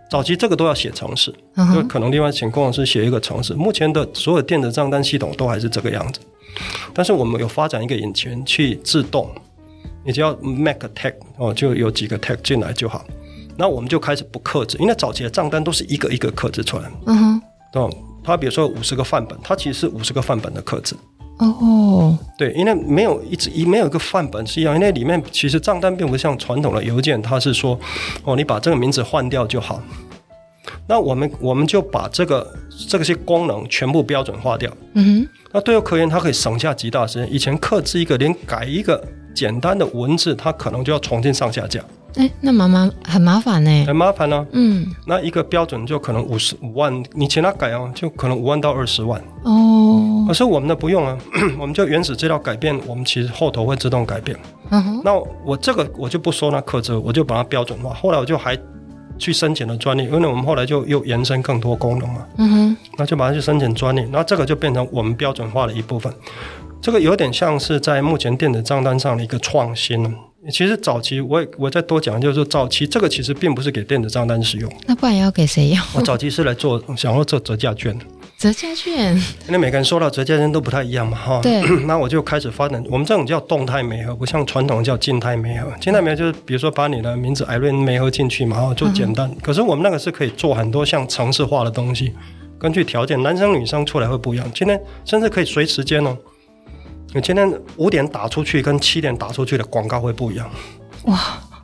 [0.09, 1.35] 早期这个都要写程式，
[1.75, 3.53] 就可能另外请工程师写一个程式。
[3.55, 6.21] 目前的所有电子账单系统都还是这个样子，
[6.95, 9.31] 但是我们有发展一个引擎去自动，
[10.05, 13.05] 你只要 make a tag 哦，就有几个 tag 进来就好。
[13.57, 16.93] 那我们就开始不克制，因为早期的账单都是一个一个克制出来的。
[17.07, 17.43] 嗯哼，
[17.81, 17.91] 哦，
[18.25, 20.97] 它比如说五十个范本，它其实是五十个范本的克制。
[21.39, 27.79] 哦，对，因为没有一直一没有一个范本是一样，因为里面其实账单并不像传统的邮件，它是说
[28.25, 29.81] 哦，你把这个名字换掉就好。
[30.87, 32.47] 那我们我们就把这个
[32.89, 34.71] 这些功能全部标准化掉。
[34.95, 37.33] 嗯哼，那对于科研，它可以省下极大时间。
[37.33, 39.03] 以前刻制一个连改一个
[39.35, 41.81] 简单的文字，它可能就要重新上下架。
[42.17, 44.45] 哎，那麻麻很麻烦呢，很麻烦呢。
[44.53, 49.23] 嗯，那一个标准就可能五十五万，你请他改哦，就可能五万到二十万。
[49.45, 51.17] 哦，可是我们的不用啊，
[51.61, 54.37] 我们就原始资料改变，我们其实后头会自动改变。
[54.71, 55.15] 嗯哼，那
[55.45, 57.95] 我这个我就不说那克制，我就把它标准化。
[57.95, 58.59] 后来我就还
[59.19, 62.27] 去申请了专利，因为我们后来就又延伸更多功能嘛。
[62.39, 66.13] 嗯哼，那就把它去申请专利，那这个就变成我们标准化的一部分。
[66.81, 70.15] 这个有点像是在目前电子账单上的一个创新。
[70.51, 75.79] 其实早期我也我再多讲，就是说早期这个其实并不是给电子账单使用，那不然要给谁用？
[75.95, 77.99] 我早期是来做想要做折价券，
[78.39, 79.15] 折价券，
[79.47, 81.41] 因为每个人收到折价券都不太一样嘛，哈。
[81.43, 81.61] 对。
[81.85, 85.71] 那我就开始发展，我们这种叫动态媒合，不像传统叫静态媒合。
[85.81, 89.29] 静态媒合就是比如说把你的名字 Irene 媒合进去嘛，哈，就简单。
[89.29, 92.15] 嗯、可是我们那个是可以做很多像程式化的东西，
[92.59, 94.51] 根据条件，男生女生出来会不一样。
[94.55, 96.17] 今天甚至可以随时间哦。
[97.15, 100.49] 你今天五点打出去跟七点打出去的广告会不一样。
[101.05, 101.19] 哇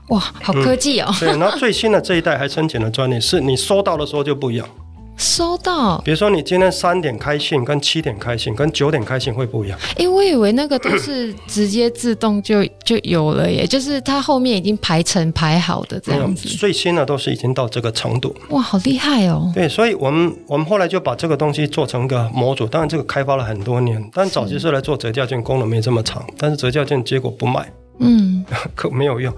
[0.09, 1.07] 哇，好科技哦！
[1.09, 4.69] 嗯、对，然后最新的这一代还申请了专利，是你收到的时候就不一样。
[5.17, 9.79] 收到，比如说你今天三点开信，跟七点开信，跟九点开信会不一样。
[9.97, 16.49] 哎，我以为那个都是直接自动就 就有了耶，就是它后面已经排成排好的这样子。
[16.49, 18.35] 最新的都是已经到这个程度。
[18.51, 19.51] 哇，好厉害哦！
[19.55, 29.33] 对，所以我们我们后来就把这个东西做成一个模组，当然这个开发了很多年，但早期是来做折价券，功能没这么长，但是折价券结果不卖，嗯， 可没有用。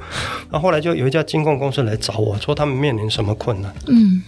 [0.51, 3.75] 那后来就有一家金控公司来找我说，他们面临什么困难？
[3.89, 4.23] 嗯。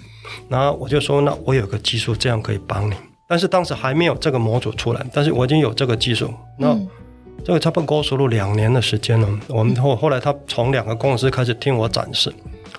[0.48, 2.94] 然后我就说，那我有个技术，这样可以帮你。
[3.27, 6.33] 但是当时还没有这个模组出来，但是我已经有这个技术。
[6.59, 6.79] 那
[7.44, 9.29] 这个差不多跟我说了两年的时间了。
[9.48, 12.33] 我们后后来他从两个公司开始听我展示，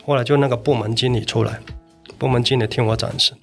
[0.05, 1.59] 后来就那个部门经理出来，
[2.17, 3.33] 部门经理听我展示。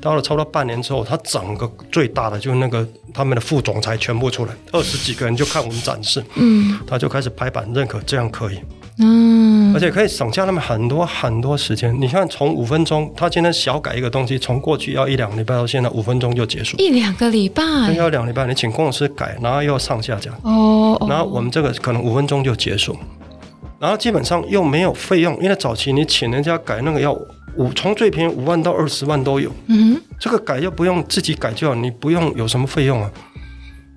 [0.00, 8.58] 到了差不多半年之后，他整个最大的就是那个他们的副总裁全部出来，二十几个人就看我们展示，嗯，他就开始拍板认可，这样可以。
[9.00, 11.94] 嗯，而且可以省下他们很多很多时间。
[12.00, 17.62] 你看，从五分钟，他今天小改一个东西，从过去要一两个礼拜到现在五分钟就结束，一两个礼拜，
[17.96, 22.96] 要两个礼拜，你请工程师改，然后又上下架，哦，然后我们这个可能五分钟就结束，
[23.78, 27.12] 然后基本上又没有费用，因为早期你请人家改那个要
[27.56, 33.08] 五，从最便宜五万到二十万都有，嗯，这个改又不用自己改就好，你不用有什么费用啊。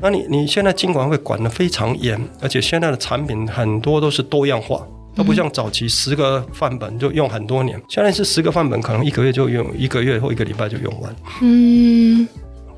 [0.02, 4.82] 那你你现在尽管会管得非常严，而且现在的产品很多都是多样化，
[5.16, 11.16] 它不像早期十个范本就用很多年，现在是十个范本可能一个月就用，一个月或一个礼拜就用完。
[11.42, 12.28] 嗯，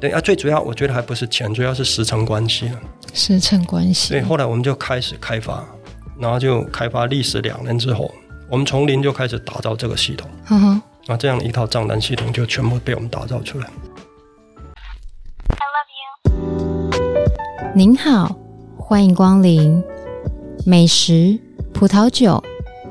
[0.02, 2.80] 对啊，最主要我觉得还不是钱，主要是时程关系了。
[3.14, 4.10] 时程关系。
[4.10, 5.64] 所以后来我们就开始开发，
[6.20, 8.14] 然后就开发历时两年之后，
[8.50, 10.30] 我们从零就开始打造这个系统。
[10.50, 13.68] 嗯哼，那这样一套账单系统就全部被我们打造出来。
[17.76, 18.36] 您好，
[18.78, 19.84] 欢迎光临。
[20.64, 21.40] 美食、
[21.74, 22.40] 葡萄酒、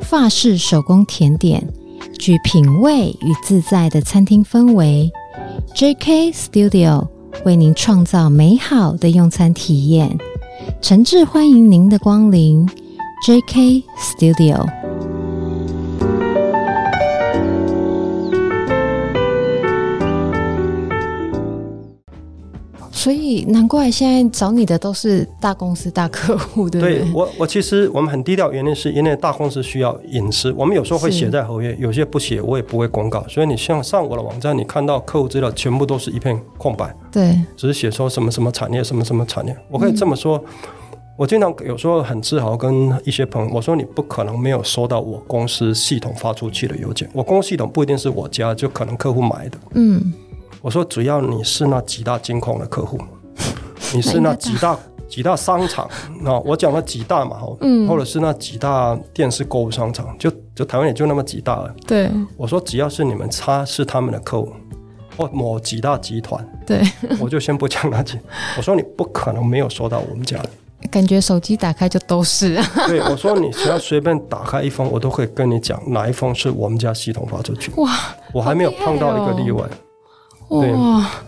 [0.00, 1.64] 法式手工甜点，
[2.18, 5.08] 具品味与自在的餐厅氛围。
[5.76, 7.06] JK Studio
[7.44, 10.18] 为您创造美好的用餐体验，
[10.80, 12.68] 诚挚欢迎您的光临。
[13.24, 14.81] JK Studio。
[23.02, 26.98] 所以难怪现在找你的都是大公司、大客户，对不对？
[27.00, 30.52] 对我，我其实我们很低调，原因是因为大公司需要隐私。
[30.52, 33.26] 我们有时候会写在合约，有些不写，我也不会公告。
[33.26, 39.56] 所以你像上我的网站，你看到客户资料全部都是一片空白，对，只是写说什么什么产业，什么什么产业。
[39.68, 40.70] 我可以这么说，嗯、
[41.16, 47.10] 我经常有时候很自豪跟一些朋友我说，你不可能没有收到我公司系统发出去的邮件。
[47.12, 50.12] 我公司系统不一定是我家，就可能客户买的，嗯。
[50.62, 52.98] 我说，只要你是那几大金控的客户，
[53.92, 55.90] 你是那几大几大商场，
[56.22, 61.74] 那我讲了几大嘛，嗯，或者是那几大电视购物商场，就就台湾也就那么几大了。
[61.86, 64.52] 对，我说只要是你们差是他们的客户，
[65.16, 66.80] 或某几大集团，对，
[67.18, 68.16] 我就先不讲那几。
[68.56, 70.48] 我说你不可能没有收到我们家的，
[70.90, 72.54] 感觉手机打开就都是。
[72.86, 77.72] 对，我说你 只要随便打开一封，我都会跟你讲哪一封是我们家系统发出去。
[77.76, 77.90] 哇，
[78.32, 79.62] 我还没有碰到一个例外。
[80.60, 80.72] 对，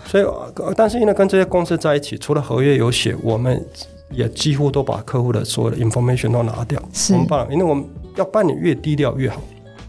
[0.07, 3.65] 所以，但是因为跟这些公司在一起，除了合约有写，我们
[4.11, 6.81] 也几乎都把客户的所有的 information 都拿掉。
[6.93, 7.85] 是，我们办，因为我们
[8.17, 9.41] 要办理越低调越好。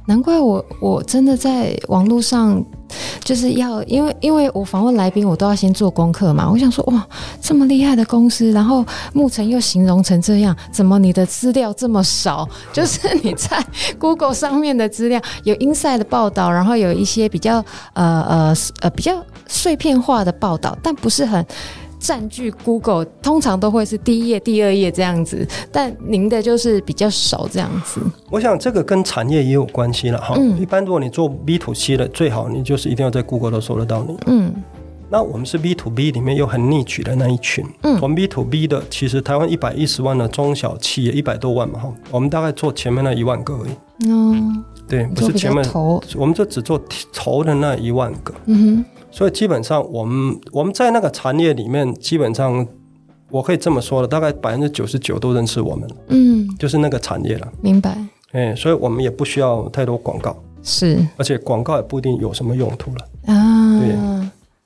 [0.07, 2.63] 难怪我我真的在网络上
[3.23, 6.47] 就是要，因为因为我访问来宾，我都要先做功课嘛。
[6.49, 7.07] 我想说，哇，
[7.41, 12.47] 这么厉害的公司，然后牧尘又形容成这样，怎么你的资料这么少？
[12.71, 13.65] 就是你在
[13.97, 17.57] Google 上面的资料有 inside 的报道，然后有一些比较
[17.93, 21.43] 呃呃呃比较碎片化的报道，但不是很。
[22.05, 27.99] 占据 Google 通常都会是第一页、第二页这样子，但您的就是比较少这样子。
[28.29, 30.35] 我想这个跟产业也有关系了哈。
[30.37, 34.15] 嗯，一般如果你做 B to C 的，最好你就是一定要在 Google 都搜得到你。
[34.27, 34.53] 嗯，
[35.09, 37.65] 那我们是 B to B 里面又很 niche 的那一群。
[37.81, 44.11] 嗯，我们 B to B 的其实台湾一百一十万的中小企业一百多万嘛哈，我们大概做前面那一万个而已。
[44.11, 44.35] 哦，
[44.87, 46.79] 对，不是前面，我们就只做
[47.11, 48.31] 头的那一万个。
[48.45, 48.85] 嗯哼。
[49.15, 52.67] 所以基本上，我们我们在那个产业里面，基本上
[53.31, 55.89] 我可以这么说了，大概百分之九十九都认识我们。
[56.09, 57.47] 嗯，就是那个产业了。
[57.61, 57.97] 明白。
[58.33, 60.35] 哎，所以我们也不需要太多广告。
[60.63, 60.97] 是。
[61.15, 63.33] 而且广告也不一定有什么用途了。
[63.33, 63.79] 啊。
[63.79, 63.95] 对。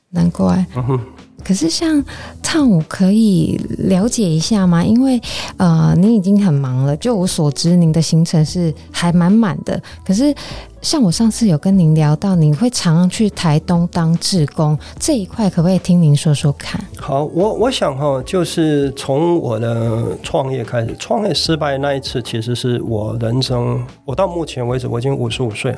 [0.09, 0.65] 难怪。
[0.75, 0.99] 嗯哼。
[1.41, 2.03] 可是像
[2.43, 4.83] Tom 可以了解一下吗？
[4.83, 5.21] 因为
[5.55, 6.97] 呃，您已经很忙了。
[6.97, 9.81] 就我所知，您的行程是还蛮满的。
[10.05, 10.35] 可是
[10.81, 16.79] 像我上次有跟您聊到，您会常常去台东当志工这一块，可不可以听您说说看？
[16.97, 25.75] 好，我我想哈，就是从我的创业开始，创业失败那一次，其实是我人生，我到目前为止，我已经五十五岁。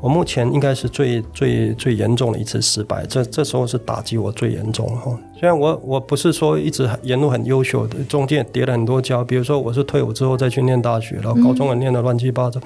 [0.00, 5.18] 我目前应该是最最最严重的一次失败，这这时候是打击我最严重哈。
[5.38, 12.58] 虽然我我不是说一直沿路很优秀的，中间也跌了很多跤，比如说我是退伍之后再去念大学，然后高中也念得乱七八糟。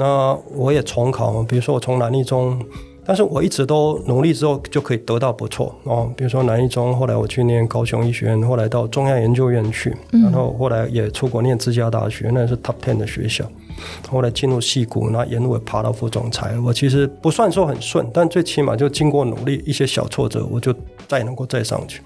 [0.00, 2.58] 那我也重考，比如说我从南一中，
[3.04, 6.10] 但是我一直都努力之后就可以得到不错哦。
[6.16, 13.44] 比如说南一中，后来我去念高雄医学院，后来到中央研究院去，然后后来也出国念自家大学，那是 Top Ten 的学校。
[14.08, 16.58] 后来进入戏谷，那沿路爬到副总裁。
[16.60, 20.74] 我其实不算说很顺，但最起码就经过努力，一些小挫折，我就
[21.06, 22.00] 再能够再上去。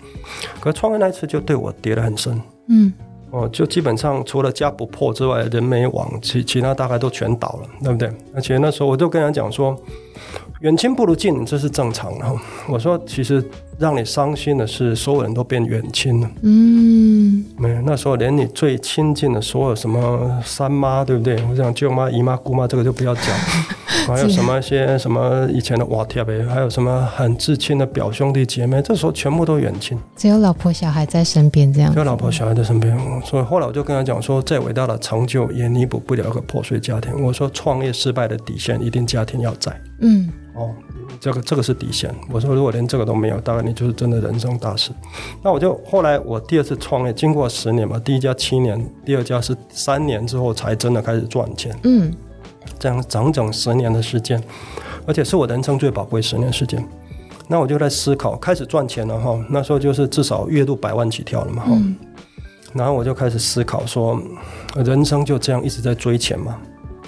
[0.58, 2.92] 可创业那次就对我跌得很深，嗯，
[3.34, 8.08] 哦，就基本上除了家不破之外，人没亡，其其他大概都全倒了，对不对？
[8.32, 9.76] 而且那时候我就跟他讲说，
[10.60, 12.24] 远亲不如近，这是正常的。
[12.68, 13.44] 我说，其实
[13.78, 16.30] 让你伤心的是，所有人都变远亲了。
[16.42, 21.36] 嗯，没，那时候连你最亲近的所有什么三妈，对不对？
[21.50, 23.24] 我想舅妈、姨妈、姑妈，这个就不要讲。
[24.06, 31.90] 还有什么一些什么以前的瓦贴呗，还有什么很至亲的表兄弟姐妹，这时候全部都远亲，只有老婆小孩在身边，这样。
[31.90, 32.94] 只有老婆小孩在身边，
[33.24, 37.24] 所以后来我就跟他讲说，再伟大的成就也弥补不了一个破碎家庭。
[37.24, 39.72] 我说，创业失败的底线，一定家庭要在。
[40.00, 40.30] 嗯。
[40.54, 40.70] 哦，
[41.20, 42.14] 这个这个是底线。
[42.30, 44.90] 我说，如果连这个都没有，大概你就是真的人生大事。
[45.42, 51.76] 那我就后来我第二次创业，经过十年嘛，第一家七年，第二家是三年之后才真的开始赚钱。
[51.84, 52.12] 嗯，
[52.78, 54.42] 这样整整十年的时间，
[55.06, 56.86] 而且是我人生最宝贵十年时间。
[57.46, 59.38] 那我就在思考，开始赚钱了哈。
[59.50, 61.72] 那时候就是至少月入百万起跳了嘛哈。
[61.72, 61.94] 嗯。
[62.72, 64.20] 然后我就开始思考说，
[64.74, 66.58] 人生就这样一直在追钱嘛。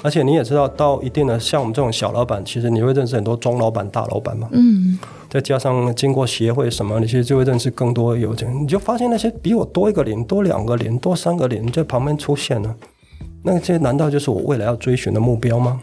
[0.06, 4.48] 而且你也知道，到一定的像我们这种小老板，其实你会认识很多中老板、大老板嘛。
[4.52, 4.96] 嗯。
[5.28, 8.48] 再加上经过协会什么，你其实就会认识更多有钱。
[8.62, 12.72] 你就发现那些比我多一个零、多两个零、多三个零在旁边出现了，
[13.42, 15.80] 那这难道就是我未来要追寻的目标吗？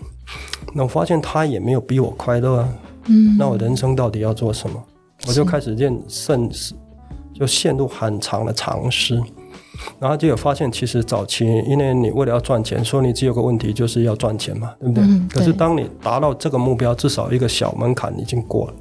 [0.74, 2.70] 那我发现他也没有比我快乐啊。
[3.08, 3.36] 嗯。
[3.38, 4.82] 那我人生到底要做什么？
[5.28, 6.74] 我就开始认甚是，
[7.34, 9.22] 就陷入很长的长思。
[10.00, 15.04] 然后就有发现，其实早期因为你为了要赚钱，说你只有个问题就是要赚钱嘛，对不对？
[15.04, 15.40] 嗯、对。
[15.40, 18.74] 可是当你达到这个目标，至少一个小门槛已经过了，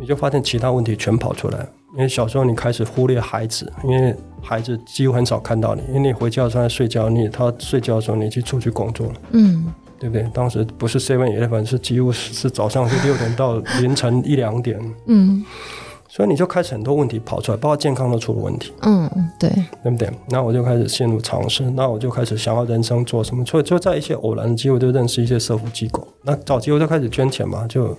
[0.00, 1.66] 你就发现其他问题全跑出来。
[1.94, 10.28] 因为小时候你开始忽略孩子，因为孩子几乎很少看到你，因为你回家的时候在睡觉，你他睡觉的时候你去出去工作了，嗯，对不对？
[10.34, 15.44] 当时不是 seven eleven，是几乎是早上是六点到凌晨一两点，嗯。
[16.18, 18.72] 所以你就开始很多问题跑出来，包括健康都出了问题。
[18.82, 19.08] 嗯，
[19.38, 19.48] 对，
[19.84, 20.10] 对不对？
[20.28, 23.44] 那我就开始陷入尝试，那我就开始想要人生做什么。
[23.44, 26.04] 所以就在一些偶然的机会，就认识一些社福机构。
[26.22, 27.96] 那找机会就开始捐钱嘛，就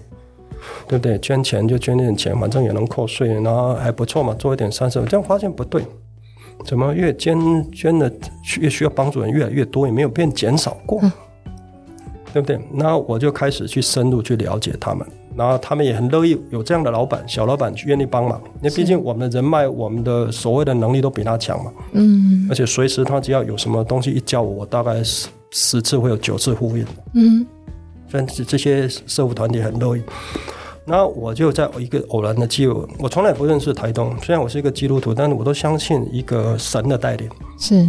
[0.86, 1.17] 对不对？
[1.20, 5.01] 捐钱就捐点钱，反正也能扣税，然后还不错嘛，做一点善事。
[5.07, 5.82] 这样发现不对，
[6.65, 7.38] 怎么越捐
[7.72, 8.11] 捐的
[8.59, 11.11] 越需要帮助人越来越多，也没有变减少过，嗯、
[12.34, 12.59] 对不对？
[12.74, 15.07] 那我就开始去深入去了解他们。
[15.39, 21.71] 然后他们也很乐意有这样的老板、小老板愿意帮忙，因为毕竟我们的人脉、我们的所谓的能力都比他强嘛。
[21.93, 22.45] 嗯。
[22.49, 26.85] 而且随时他只要有什么东西一叫我，我大概十十次会有九次呼应。
[27.13, 27.47] 嗯。
[28.09, 30.01] 所以这些社福团体很乐意。
[30.85, 37.29] 然后我就在一个偶然的机会，我从来不认识台东，虽然我是一个基督徒，但是我都相信一个神的带领。
[37.57, 37.87] 是。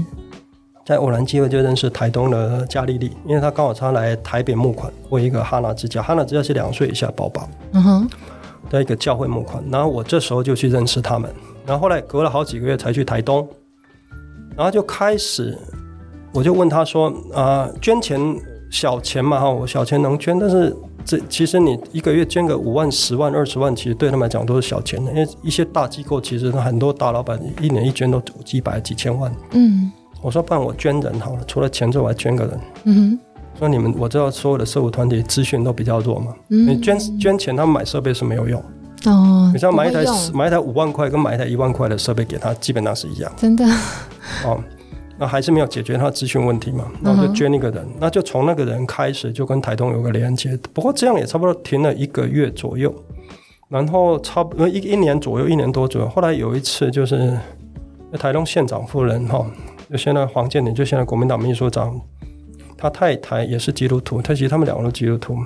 [0.85, 8.11] 在偶然机会就认识台东的加利利，因为她刚好她来台北募款，为一个哈娜之家，哈娜之家是两岁以下宝宝，嗯哼，
[8.69, 9.63] 的一个教会募款。
[9.71, 11.31] 然后我这时候就去认识他们，
[11.65, 13.47] 然后后来隔了好几个月才去台东，
[14.57, 15.57] 然后就开始，
[16.33, 18.19] 我就问他说啊、呃，捐钱
[18.71, 20.75] 小钱嘛哈，我小钱能捐，但是
[21.05, 29.93] 这其实你一个月捐个五万、十万、二十万，其实对他们来讲都是小钱的，因为一些大机构其实很多大老板一年一捐都几百几千万，嗯。
[30.23, 32.61] 我说，不然我捐人好了，除了钱之外，我还捐个人。
[32.85, 33.19] 嗯哼。
[33.59, 36.35] 说你们，我知道所有的社会团体资讯都比较弱嘛。
[36.49, 36.67] 嗯。
[36.69, 38.63] 你捐捐钱，他们买设备是没有用。
[39.07, 39.51] 哦。
[39.53, 43.31] 你知道买一台买一台五万块跟买一台一万块的设备给他，基本上是一样。
[43.37, 43.65] 真的。
[44.45, 44.63] 哦。
[45.19, 46.91] 那还是没有解决他资讯问题嘛？
[47.03, 50.59] 那我就捐一个人，那就从那个人开始就跟台东有个连接。
[50.73, 52.95] 不过这样也差不多停了一个月左右，
[53.69, 56.09] 然后差不多一一年左右，一年多左右。
[56.09, 57.37] 后来有一次就是
[58.19, 59.45] 台东县长夫人哈。
[59.91, 62.01] 就现在黄建林，就现在国民党秘书长，
[62.77, 65.37] 他太太也是基督徒，他其实他们两个都基督徒，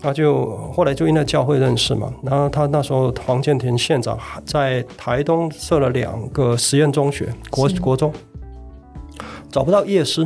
[0.00, 8.12] 他就后来就因为教会认识嘛，然后他那时候黄建庭县长在台东设了两个实验中学，国国中，
[9.50, 10.20] 找不到夜师，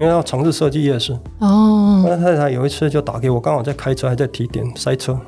[0.00, 5.20] 因为要城市设计夜师哦，他太太有一次就打给我，刚好在开车还在提点塞车。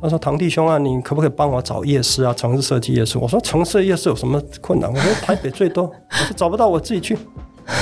[0.00, 2.32] 他说：“堂弟兄啊，你可不可以帮我找夜市啊？
[2.34, 5.84] 城市设计夜市。”我说：“城市夜市有什么困难？”我说：“台北最多。
[6.10, 7.16] ”我说：“找不到，我自己去。”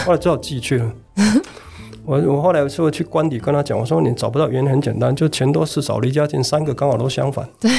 [0.07, 0.93] 后来只好自己去了。
[2.07, 7.71] 我我后来是去官邸跟他讲，我说：“你找不到原因很简单，就钱多事少，离家近，三个刚好都相反。”对。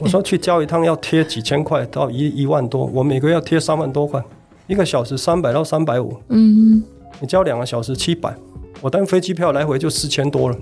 [0.00, 4.22] 我说：“去交一趟要贴几千块到一一万多，我每个月要贴三万多块，
[4.66, 6.16] 一个小时三百到三百五。
[6.28, 6.82] 嗯。
[7.20, 8.34] 你交两个小时七百，
[8.80, 10.56] 我单飞机票来回就四千多了。”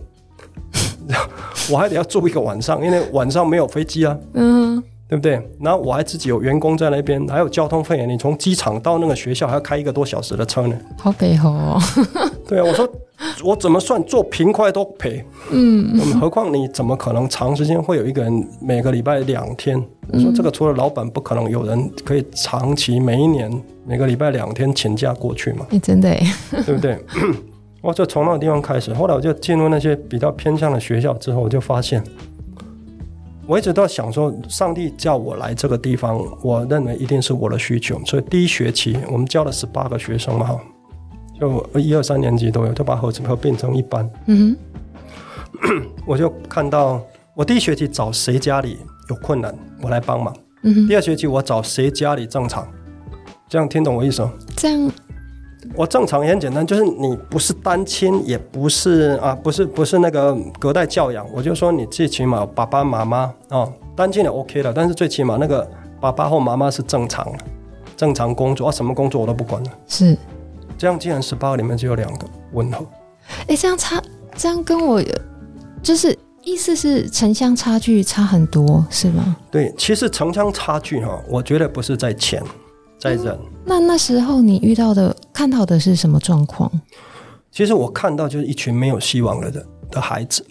[1.70, 5.40] 我还得要住一个晚上，因为晚上没有飞机啊，嗯，对不对？
[5.61, 11.80] 然后我还自己有员工在那边，还有交通费，你从机场到那个学校还要开一个多小时的车呢，好赔哦。
[12.48, 12.88] 对啊，我说
[13.44, 19.80] 我怎么算做平快都赔，嗯，何况你怎么可能长时间会有一个人每个礼拜两天？
[20.12, 23.48] 我说这个除了老板，不可能有人可以长期每一年
[23.86, 25.64] 每个礼拜两天请假过去嘛？
[25.70, 26.12] 你真的，
[26.66, 26.98] 对不对？
[27.80, 28.92] 我就从那个地方开始。
[28.92, 32.02] 后来我就进入那些比较偏向的学校之后，我就发现，
[33.46, 37.98] 我一直都在想说，上帝叫我来这个地方，我认为一定是我的需求。
[38.04, 40.60] 所以第一学期我们教了十八个学生嘛，哈，
[41.40, 44.08] 就一二三年级都有，就把合合变成一班。
[44.26, 44.56] 嗯
[45.52, 47.00] 哼， 我就看到
[47.34, 48.78] 我第一学期找谁家里
[49.08, 50.34] 有困难，我来帮忙。
[50.62, 52.68] 嗯哼，第二学期我找谁家里正常，
[53.48, 54.32] 这样听懂我意思吗？
[54.54, 54.92] 这样。
[55.74, 65.68] 我正常也很简单，就是你不是单亲，也不是啊，不是不是那个隔代教养，我就说你最起码爸爸妈妈啊、哦，单亲也 OK 了，但是最起码那个
[66.00, 67.38] 爸爸或妈妈是正常的，
[67.96, 69.70] 正常工作啊，什么工作我都不管了。
[69.86, 70.16] 是，
[70.78, 72.84] 这样既然十八个里面只有两个温和，
[73.46, 74.02] 哎，这样差，
[74.34, 75.02] 这样跟我
[75.82, 79.36] 就是意思是城乡差距差很多，是吗？
[79.50, 82.42] 对，其实城乡差距哈，我觉得不是在钱。
[83.01, 86.70] 在人、嗯，那那时候你遇到的、看到的是什么状况？
[87.51, 90.44] 其实我看到就是一群没有希望的人的孩子。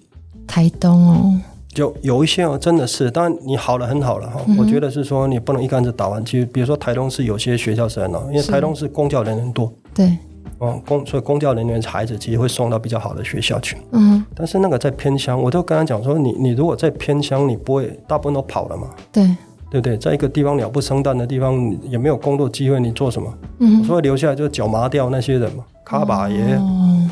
[0.48, 1.40] 台东哦，
[1.70, 4.42] 就有一些哦，真的是，当然你好了很好了哈。
[4.48, 6.26] 嗯、我觉得是说你不能一竿子打完。
[6.26, 9.72] 其实比如说台东是有些学校是很好，因为台东是公教人员多。
[9.94, 10.18] 对。
[10.58, 13.78] 哦，公所以公教人员孩子其实会送到比较好的学校去。
[13.92, 14.26] 嗯。
[14.36, 18.90] 但是那个在偏乡，我都跟他讲说，你你如果在偏乡，你不会大部分都跑了嘛？
[19.12, 19.30] 对。
[19.72, 19.98] 对不对？
[19.98, 23.34] 在一个地方鸟不生蛋的地方，也没有工作机会，你做什么？
[23.60, 27.10] 嗯，所以留下来就是脚麻掉那些人嘛，卡巴爷，哦、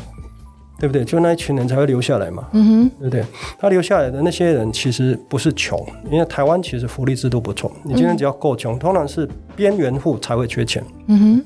[0.78, 1.04] 对不对？
[1.04, 3.24] 就那一群人才会留下来嘛，嗯哼，对不对？
[3.58, 5.78] 他留下来的那些人其实不是穷，
[6.10, 11.44] 因为台湾其实福利制度不错，你今天只要够穷，通常是边缘户才会缺钱，嗯哼。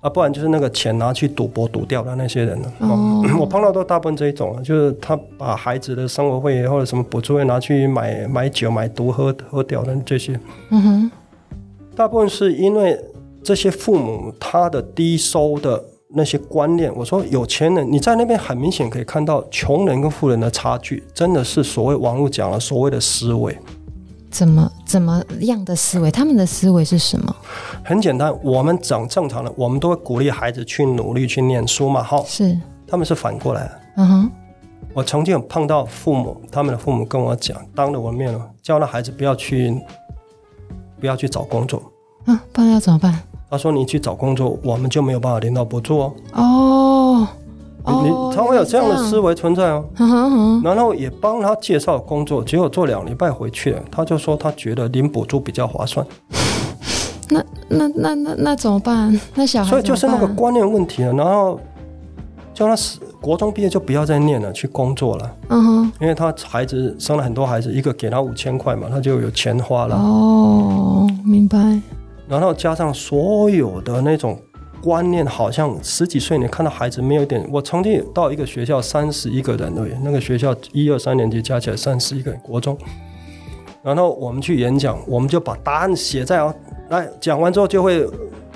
[0.00, 2.72] 啊，不然就是那个钱拿去赌博赌掉的那些人了。
[2.78, 10.40] 哦， 我碰到都大部分这一种，就是他把孩子的生活费或者什么补助费拿去买买酒、买毒喝喝掉的这些。
[10.70, 11.10] 嗯哼，
[11.94, 12.98] 大部分是因为
[13.42, 15.84] 这些父母他的低收的
[16.14, 16.90] 那些观念。
[16.96, 23.54] 我说有钱人，你在那边很明显可以看到穷人跟富人的差距，真的是所谓网络讲了所谓的思维。
[24.30, 26.10] 怎么怎么样的思维？
[26.10, 27.36] 他们的思维是什么？
[27.84, 32.02] 很简单，我们讲正常的，我们都会鼓励孩子去努力去念书嘛。
[32.02, 32.56] 哈，是，
[32.86, 33.70] 他们是反过来。
[33.96, 34.30] 嗯哼，
[34.94, 39.76] 我曾经有碰到父母，他们的父母跟我讲，当着我面了，叫那孩子不要去，
[41.00, 41.82] 不要去找工作。
[42.26, 43.20] 嗯、啊，不然要怎么办？
[43.50, 47.28] 他说：“你去找工作，我们就没有办法领导补助哦。”哦。
[47.86, 49.84] 你他会有这样的思维存在哦，
[50.62, 56.06] 然后也帮他介绍工作，结果做两礼拜回去了，他就说他觉得领补助比较划算。
[57.30, 59.18] 那那那那那怎么办？
[59.34, 61.12] 那小孩，所以就是那个观念问题了。
[61.14, 61.58] 然后
[62.52, 62.74] 叫他
[63.20, 65.36] 国中毕业就不要再念了，去工作了。
[65.48, 69.96] 嗯哼，因为他孩子生了很多孩子，一个给他五千块嘛，他就有钱花了。
[69.96, 71.80] 哦，明白。
[72.28, 74.38] 然后加上所有的那种。
[74.82, 77.46] 观念好像十几岁，你看到孩子没有点。
[77.52, 82.76] 我曾经到一个学校，三十一个人而已，那个学校一二三年级加起来三十一个人，国中。
[83.82, 86.54] 然后我们去演讲，我们就把答案写在啊，
[86.88, 88.06] 来讲完之后就会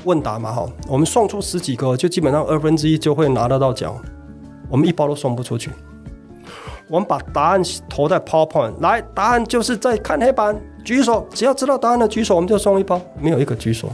[0.05, 3.95] 问答嘛，哈，我们送出十几个，就基本上二分之一就会拿得到奖，
[4.68, 5.70] 我们一包都送不出去。
[6.89, 10.55] 我们把答案投在 PowerPoint，来，答案就是在看黑板，
[10.85, 13.91] 举手，只要知道答案的举手，我们就送一包，没有一个举手。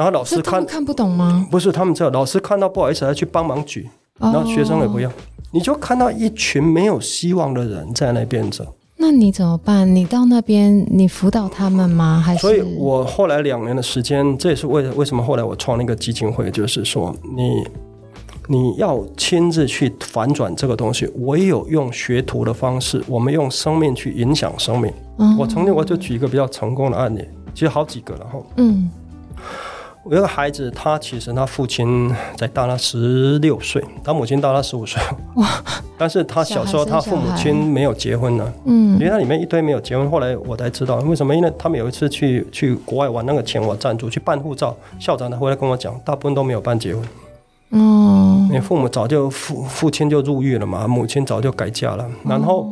[0.00, 1.46] 然后老师看看不懂吗？
[1.50, 3.86] 不是，他们知道老师看到不好意思，还去帮忙举，
[4.18, 5.12] 然后学生也不要，
[5.52, 8.64] 你就看到一群没有希望的人在那边走。
[8.96, 9.94] 那你怎么办？
[9.94, 12.18] 你到那边，你辅导他们吗？
[12.18, 12.40] 还是？
[12.40, 17.62] 所以我后来两年的时间，这也是为为什么后来我创了一个基金会，就是说你
[18.46, 24.90] 你要亲自去反转这个东西，唯有用学徒的方式，我们用生命去影响生命。
[25.18, 27.22] 嗯，我曾经我就举一个比较成功的案例，
[27.52, 28.38] 其实好几个了哈。
[28.56, 28.90] 嗯。
[30.02, 35.00] 我有个孩子，他其实他父亲才大他十六岁，他母亲大他十五岁。
[35.34, 35.46] 哇！
[35.98, 38.52] 但是他小时候他父母亲没有结婚呢。
[38.64, 38.94] 嗯。
[38.94, 41.36] 因为他里面一堆没有结婚，后来我才知道为什么。
[41.36, 47.04] 因为他们有一次去去国外玩，那个钱我赞助去办护照，校长他回来跟我讲，大部分都没有办结婚。
[47.72, 48.48] 嗯。
[48.48, 52.66] 因为父母早就父父亲就入狱了嘛，母亲早就改嫁了，然后。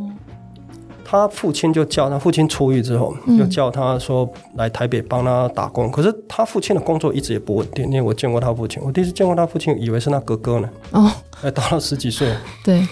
[1.11, 5.87] 他父亲就叫他父亲出狱之后，就叫他说来台北帮他打工。
[5.87, 10.69] 嗯、可是他父亲的工作一直也不稳定，因为我见过他父亲，我第一次见过他父亲，以为是他哥哥呢。
[10.91, 12.31] 哦，还大了十几岁。
[12.63, 12.87] 对。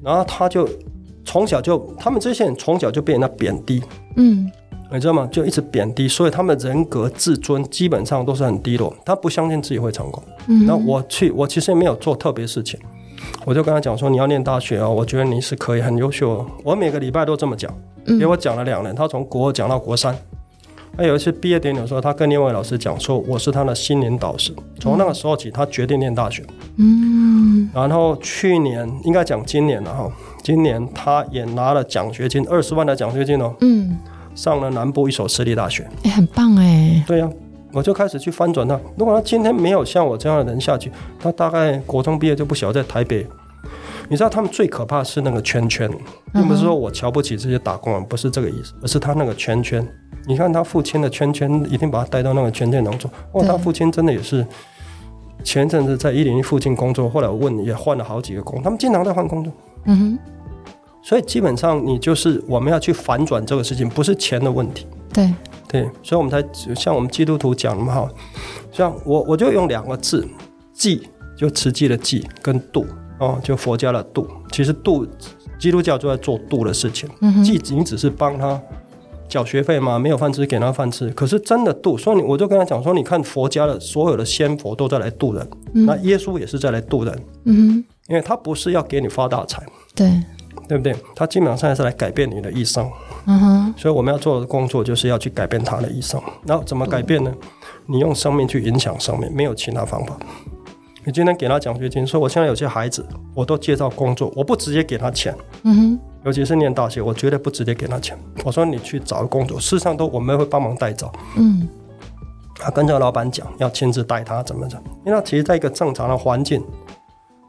[0.00, 0.68] 然后他就
[1.24, 3.82] 从小就，他们这些人从小就被人家贬低。
[4.14, 4.48] 嗯。
[4.92, 5.28] 你知道吗？
[5.32, 8.94] 就一直贬低，所以他们人格自尊基本上都是很低落。
[9.04, 10.22] 他不相信自己会成功。
[10.46, 10.64] 嗯。
[10.64, 12.78] 那我去，我其实也没有做特别事情。
[13.44, 16.44] 我就跟他讲说，你要念大学哦，我觉得你是可以很优秀。
[16.64, 17.72] 我每个礼拜都这么讲，
[18.18, 20.16] 给我讲了两年，他从国二讲到国三，
[20.96, 26.42] 他有一次毕业典礼的时候，他跟另外一位老师讲说：“我是他的心灵导师。”从那个时候起，他决定念大学。
[26.78, 30.10] 嗯，然后去年应该讲今年了哈，
[30.42, 33.54] 今年他也拿了奖学金，二十万的奖学金哦。
[33.60, 33.96] 嗯，
[34.34, 37.04] 上了南部一所私立大学，哎，很棒哎。
[37.06, 37.30] 对呀、啊，
[37.76, 38.80] 我就开始去翻转他。
[38.96, 43.26] 如果他今天没有像我这样的人下去，他大概国中毕业就不晓得在台北。
[44.08, 45.86] 你知道他们最可怕是那个圈圈，
[46.32, 49.86] 并不是说我瞧不起这些打工人，不是这个意思，而是他那个圈圈。
[50.26, 53.10] 你看他父亲的圈圈，一定把他带到那个圈圈当中。
[53.32, 54.46] 哦，他父亲真的也是
[55.44, 59.52] 前阵子在一零一附近工作，后来我问也换了好几个工，他们经常在换工作。
[59.84, 60.18] 嗯哼。
[61.02, 64.86] 所以基本上你就是我们要去反转这个事情，不是钱的问题。
[65.16, 65.34] 对
[65.66, 68.08] 对，所以我们才像我们基督徒讲的嘛哈，
[68.70, 70.24] 像我我就用两个字，
[70.72, 72.86] 祭就慈济的祭跟度。
[73.18, 75.06] 哦，就佛家的度，其实度
[75.58, 77.08] 基督教就在做度的事情。
[77.22, 78.60] 嗯，既仅只是帮他
[79.26, 81.08] 缴学费嘛，没有饭吃给他饭吃。
[81.12, 87.24] 可是真的度，所以我就跟他讲说，你看佛家的所有的仙佛都在来度人，嗯，那耶稣也是在来度人。
[87.44, 89.64] 嗯，因为他不是要给你发大财，
[89.94, 90.22] 对，
[90.68, 90.94] 对不对？
[91.14, 92.86] 他基本上是来改变你的一生。
[93.26, 96.20] 嗯哼，所以我们要做的工作就是要去改变他的一生。
[96.46, 97.32] 然后怎么改变呢？
[97.86, 100.16] 你用生命去影响生命，没有其他方法。
[101.04, 105.34] 你今天给他奖学金，说我现在有些孩子，我都介绍工作，我不直接给他钱。
[105.62, 108.18] 嗯哼，尤其是念大学，我绝对不直接给他钱。
[108.44, 111.12] 我说你去找个工作，事实上都我们会帮忙带走。
[111.36, 111.68] 嗯，
[112.56, 114.76] 他跟这个老板讲，要亲自带他怎么着？
[115.04, 116.60] 因为他其实在一个正常的环境，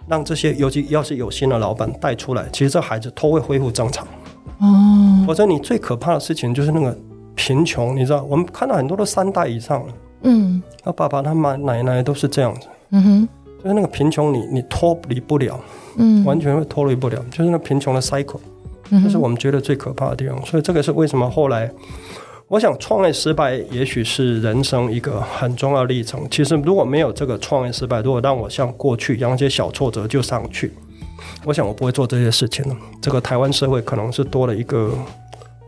[0.07, 4.05] 让这些尤其要是有心的老板带出来，其实这孩子都会恢复正常。
[4.59, 6.97] 哦，我说你最可怕的事情就是那个
[7.35, 9.93] 贫穷，你知道，我们看到很多都三代以上了。
[10.21, 12.67] 嗯，他爸爸、他妈、奶奶都是这样子。
[12.91, 13.29] 嗯哼。
[13.61, 15.59] 就是那个贫穷你，你你脱离不了，
[15.97, 17.17] 嗯，完全会脱离不了。
[17.31, 18.39] 就是那贫穷的 cycle，
[19.03, 20.45] 这是我们觉得最可怕的地方。
[20.45, 21.69] 所以这个是为什么后来，
[22.47, 26.21] 我想创业失败也许是人生一个很重要的历程。
[26.29, 30.71] 其实如果没有这个创业失败，如果让我像过去一样一些小挫折就上去，
[31.45, 32.75] 我想我不会做这些事情了。
[33.01, 34.91] 这个台湾社会可能是多了一个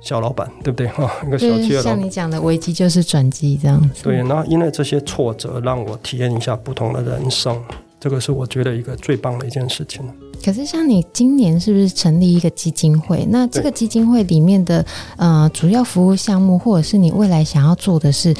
[0.01, 0.87] 小老板，对不对？
[0.87, 1.95] 哈， 一个小企业老板。
[1.95, 4.03] 像你讲的危机就是转机这样子。
[4.03, 7.61] 对，那因为这些挫折让我体验一下不同的人生。
[8.01, 10.01] 这个是我觉得一个最棒的一件事情。
[10.41, 13.27] 可是，像你今年是不是成立一个基金会？
[13.29, 14.85] 那这个基金会里面的
[15.17, 18.33] 呃主要服务项目，或者是你未来想要做的是，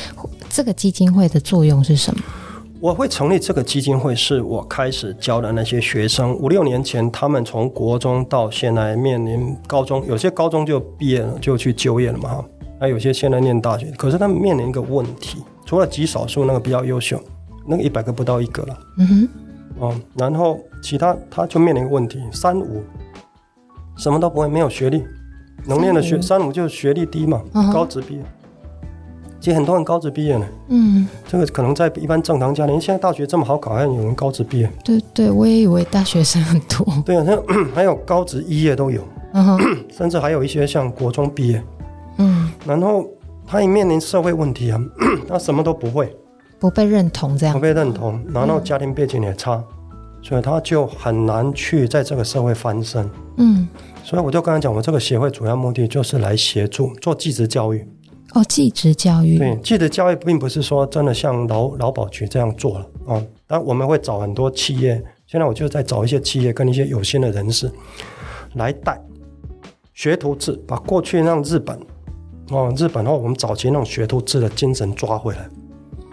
[0.49, 2.23] 这个基金会的作用是什么？
[2.81, 12.45] 我会成立这个基金会，是我开始教的那些学生，五六年前他们从国中到现在面临高中，有些高中就毕业了，就去就业了嘛哈。
[12.79, 17.21] 那有些现在念大学，可是他们面临一个问题，除了极少数那个比较优秀，
[17.67, 18.77] 那个一百个不到一个了。
[18.97, 19.29] 嗯哼。
[19.79, 22.81] 哦，然后其他他就面临一个问题，三五
[23.97, 25.03] 什么都不会，没有学历，
[25.65, 27.41] 能念的学三五就是学历低嘛，
[27.73, 28.21] 高职毕业。
[29.39, 34.69] 其实很多人高职毕业呢，嗯，这个可能在一般正常家庭，现在大学这么好考，还有人高职毕业。
[34.83, 36.85] 对对，我也以为大学生很多。
[37.05, 37.41] 对啊，像
[37.73, 39.01] 还有高职一业都有，
[39.89, 41.63] 甚至还有一些像国中毕业，
[42.17, 43.05] 嗯，然后
[43.47, 44.81] 他也面临社会问题啊，
[45.27, 46.13] 他什么都不会。
[46.59, 49.63] 不被认同，这样不被认同，然后家庭背景也差，嗯、
[50.21, 53.09] 所以他就很难去在这个社会翻身。
[53.37, 53.65] 嗯，
[54.03, 57.87] 所以我就刚才讲，我这个协会主要目的就是来协助做继职教育。
[58.33, 59.37] 哦，技职教育。
[59.37, 67.71] 对，技职教育并不是说真的像劳劳保局这样做了啊，但我们会找很多企业，现在我就在找一些企业跟一些有心的人士
[68.55, 69.01] 来带
[69.93, 71.79] 学徒制，把过去让日本
[72.49, 75.49] 哦，日本后我们早期那种学徒制的精神抓回来。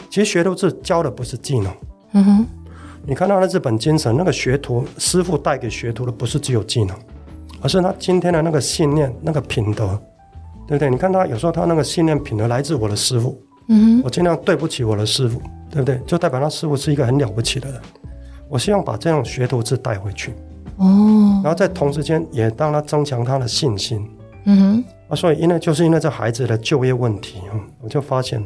[0.09, 1.73] 其实学徒制教的不是技能，
[2.13, 2.47] 嗯哼，
[3.05, 6.97] 你看到的日本精神，那个学徒师傅带给学徒的不是只有技能，
[7.61, 10.01] 而是他今天的那个信念、那个品德，
[10.67, 10.91] 对不对？
[10.91, 15.41] 你看他有时候他那个信念品德来自我的师傅，嗯哼，我尽量对不起我的师傅，
[15.71, 16.01] 对不对？
[16.07, 17.81] 就代表他师傅是一个很了不起的人。
[18.49, 20.33] 我希望把这样学徒制带回去，
[20.77, 24.09] 哦，然后在同时间也让他增强他的信心，
[24.45, 27.41] 嗯哼，啊，所以因为就是因为这孩子的就业问题，
[27.81, 28.43] 我就发现。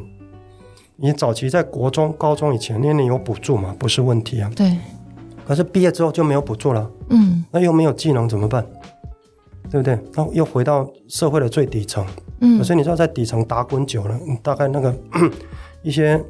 [1.03, 4.51] 你早期在国中、高中以前，因为你有补助嘛，不是问题啊。
[4.55, 4.77] 对。
[5.47, 6.91] 可是毕业之后就没有补助了。
[7.09, 7.43] 嗯。
[7.51, 8.63] 那又没有技能怎么办？
[9.71, 9.99] 对不对？
[10.15, 12.05] 那又回到社会的最底层。
[12.41, 12.59] 嗯。
[12.59, 14.95] 可是你知道，在底层打滚久了，你大概那个
[15.83, 16.21] 一些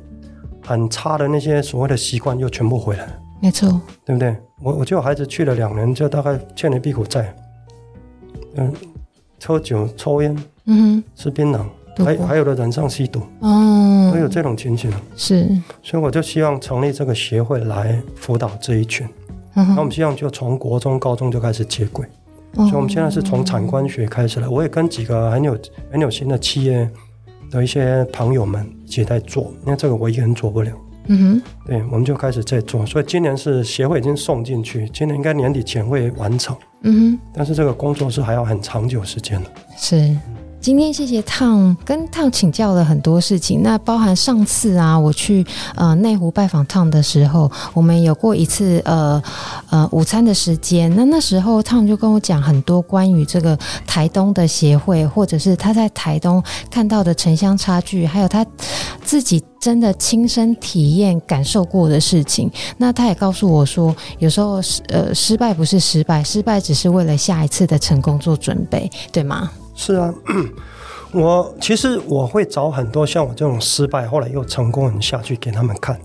[0.65, 3.13] 很差的那些所谓的习惯又全部回来了。
[3.41, 3.69] 没错。
[4.05, 4.37] 对不对？
[4.63, 7.35] 我我就孩子去了两年，就大概欠了一屁股债。
[8.57, 8.73] 嗯。
[9.45, 10.37] 喝酒、抽烟。
[10.67, 11.05] 嗯哼。
[11.17, 11.65] 吃槟榔。
[12.05, 14.91] 还还有的染上吸毒，哦，都有这种情形。
[15.17, 15.47] 是，
[15.83, 19.07] 所以我就希望成立这个协会来辅导这一群。
[19.53, 22.07] 那、嗯、我们希望就从国中、高中就开始接轨。
[22.57, 24.51] 嗯、所以我们现在是从产官学开始了。
[24.51, 25.59] 我也跟几个很有
[25.91, 26.89] 很有心的企业
[27.51, 30.73] 的一些朋友们一起在做，因为这个我一个人做不了。
[31.07, 36.57] 嗯哼，对，我们就开始在做，所以今年是协会已经送进去，今年应该年底前会完成。
[36.83, 39.51] 嗯哼，但是这个工作是还要很长久时间的。
[39.77, 40.17] 是。
[40.61, 43.63] 今天谢谢烫跟烫请教了很多事情。
[43.63, 45.45] 那包含上次啊，我去
[45.75, 49.23] 呃内湖拜访烫的时候，我们有过一次呃
[49.71, 50.95] 呃午餐的时间。
[50.95, 58.45] 那那时候烫就跟我讲很多关于这个台东的协会，或者是他在台东看到的城乡差距，还有他
[59.03, 62.51] 自己真的亲身体验感受过的事情。
[62.77, 69.51] 那他也告诉我说，有时候失呃失败不是失败，失败只是为了下一次的成功做准备，对吗？
[69.81, 70.13] 是啊，
[71.13, 75.99] 我其实我会找很多像我这种失败后来又成功人下去给他们看，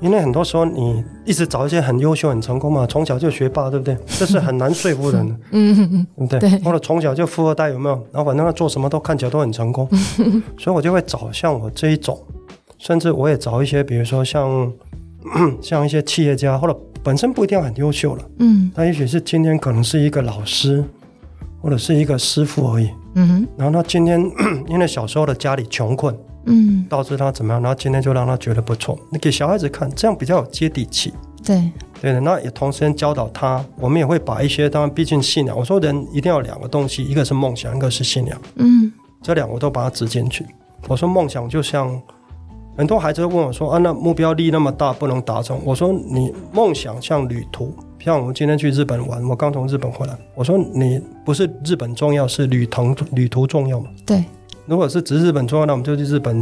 [0.00, 3.96] 因为很多时候你一直找一些很优秀、很成功嘛，从小就学霸，对不对？
[4.06, 6.58] 这是很难说服人的， 嗯对不对？
[6.62, 7.94] 或者从小就富二代，有没有？
[8.12, 9.88] 然后反正他做什么都看起来都很成功，
[10.60, 12.22] 所以我就会找像我这一种，
[12.76, 14.70] 甚至我也找一些，比如说像
[15.62, 20.84] 像一些企业家，或者本身不一定要很优秀了，嗯，他也许是今天可能是一个老师。
[21.60, 23.48] 或者是一个师傅而已，嗯哼。
[23.56, 24.20] 然后他今天
[24.68, 27.62] 因为小时候的家里穷困，嗯，导致他怎么样？
[27.62, 28.98] 然后今天就让他觉得不错。
[29.10, 31.12] 你给小孩子看，这样比较有接地气。
[31.44, 32.20] 对，对的。
[32.20, 35.56] 那也同时教导他，我们也会把一些，当然毕竟信仰。
[35.56, 38.40] 我说人一定要两个东西，一个是梦想，一个是信仰。
[38.56, 38.92] 嗯，
[39.22, 40.44] 这两个都把它植进去。
[40.88, 42.00] 我说梦想就像
[42.76, 45.58] 很多孩子会问我说啊，那目标力那么大不能达成。
[45.64, 47.74] 我说你梦想像旅途。
[48.02, 50.16] 像我们今天去日本玩，我刚从日本回来。
[50.34, 53.90] 我说你不是日本重要，是旅途旅途重要嘛？
[54.06, 54.24] 对。
[54.66, 56.40] 如果是只是日本重要，那我们就去日本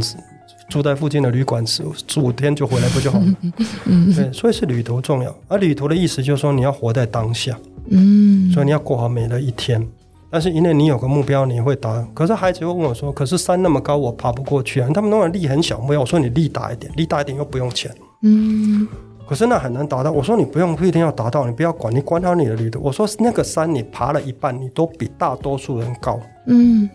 [0.69, 3.25] 住在附近的旅馆住五天就回来不就好了？
[3.85, 4.13] 嗯。
[4.13, 5.35] 对，所以是旅途重要。
[5.47, 7.57] 而旅途的意思就是说你要活在当下。
[7.89, 8.51] 嗯。
[8.51, 9.85] 所以你要过好每的一天。
[10.31, 12.07] 但是因为你有个目标，你会达。
[12.13, 17.91] 可是孩子会问我说：“可是山那么高，我爬不过去啊。”他们那种力很小没有，我说你力大一点，力大一点又不用钱。
[18.21, 18.87] 嗯。
[19.29, 20.11] 可是那很难达到。
[20.11, 22.79] 我说你不用不一定要达到，你不要管，你管好你的旅途。
[22.81, 26.19] 我说那个山你爬了一半，你都比大多数人高。
[26.47, 26.89] 嗯，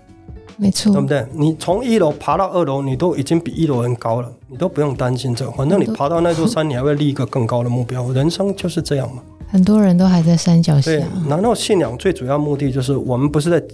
[0.56, 1.24] 没错，对不对？
[1.32, 5.48] 你从一楼爬到二楼，你都已经比一楼人高了，你都不用担心这。
[5.52, 8.10] 反正你爬到那座山，你还会立一个更高的目标。
[8.10, 9.22] 人生就是这样嘛。
[9.46, 10.90] 很多人都还在山脚下。
[10.90, 13.64] 对，然后信仰最主要目的就是我们不是在。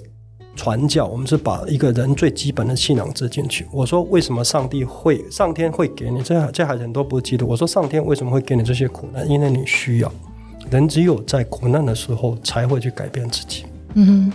[0.57, 3.67] 传教，我们是把一个人最基本的信仰植进去。
[3.73, 6.23] 我说，为什么上帝会、上天会给你？
[6.23, 7.47] 这这还很多不是基督。
[7.47, 9.29] 我说，上天为什么会给你这些苦难？
[9.29, 10.13] 因为你需要。
[10.71, 13.65] 人只有在苦难的时候才会去改变自己。
[13.95, 14.33] 嗯哼，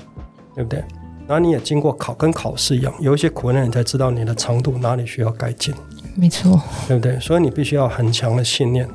[0.56, 0.80] 对不对？
[1.28, 5.74] 然后你也经过考，跟考试一样，有一些苦难，你才知道你的长度哪里需要改进。
[6.16, 7.20] 没错，对不对？
[7.20, 8.88] 所以你必须要很强的信念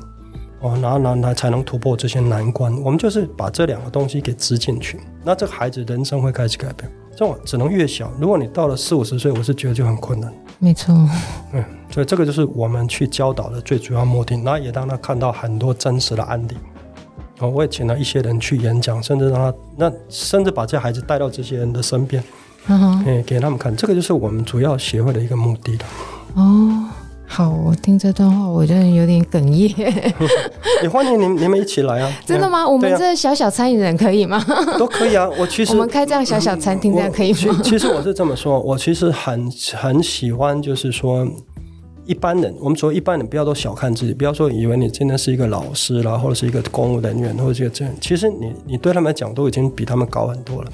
[0.59, 2.75] 哦，然后然后才能突破这些难关。
[2.81, 6.91] 我们就是把这两个东西给植进去，那这个孩子人生会开始改变。
[7.11, 8.11] 这种只能越小。
[8.19, 10.33] 如果你到了四五十岁，我是觉得就很困难。
[10.59, 10.93] 没错，
[11.53, 14.37] 嗯，所以这个就是我们去教导的最主要目的。
[14.37, 16.55] 那也让他看到很多真实的案例。
[17.39, 22.23] 哦，我也请了一些人去演讲，甚至让他那甚至把这孩子带到这些人的身边，
[22.67, 23.75] 嗯，嗯，给他们看。
[23.75, 25.85] 这个就是我们主要协会的一个目的了。
[26.35, 26.89] 哦。
[27.33, 29.73] 好，我听这段话，我真的有点哽咽。
[30.83, 32.11] 也欢迎你们，你们一起来啊！
[32.27, 32.67] 真的吗？
[32.67, 34.43] 我们这小小餐饮人可以吗？
[34.77, 35.29] 都可以啊。
[35.39, 37.61] 我其实我们开这样小小餐厅，这样可以吗？
[37.63, 41.25] 其实我是这么说，我其实很很喜欢，就是说
[42.05, 47.93] 一般人，我们说一般人不要都小看自己，不要说以为你真的是一个老师啦，或者是一个公务人员，或者这个这样。
[48.01, 50.71] 其实你你对他们来讲，都已经比他们高很多了。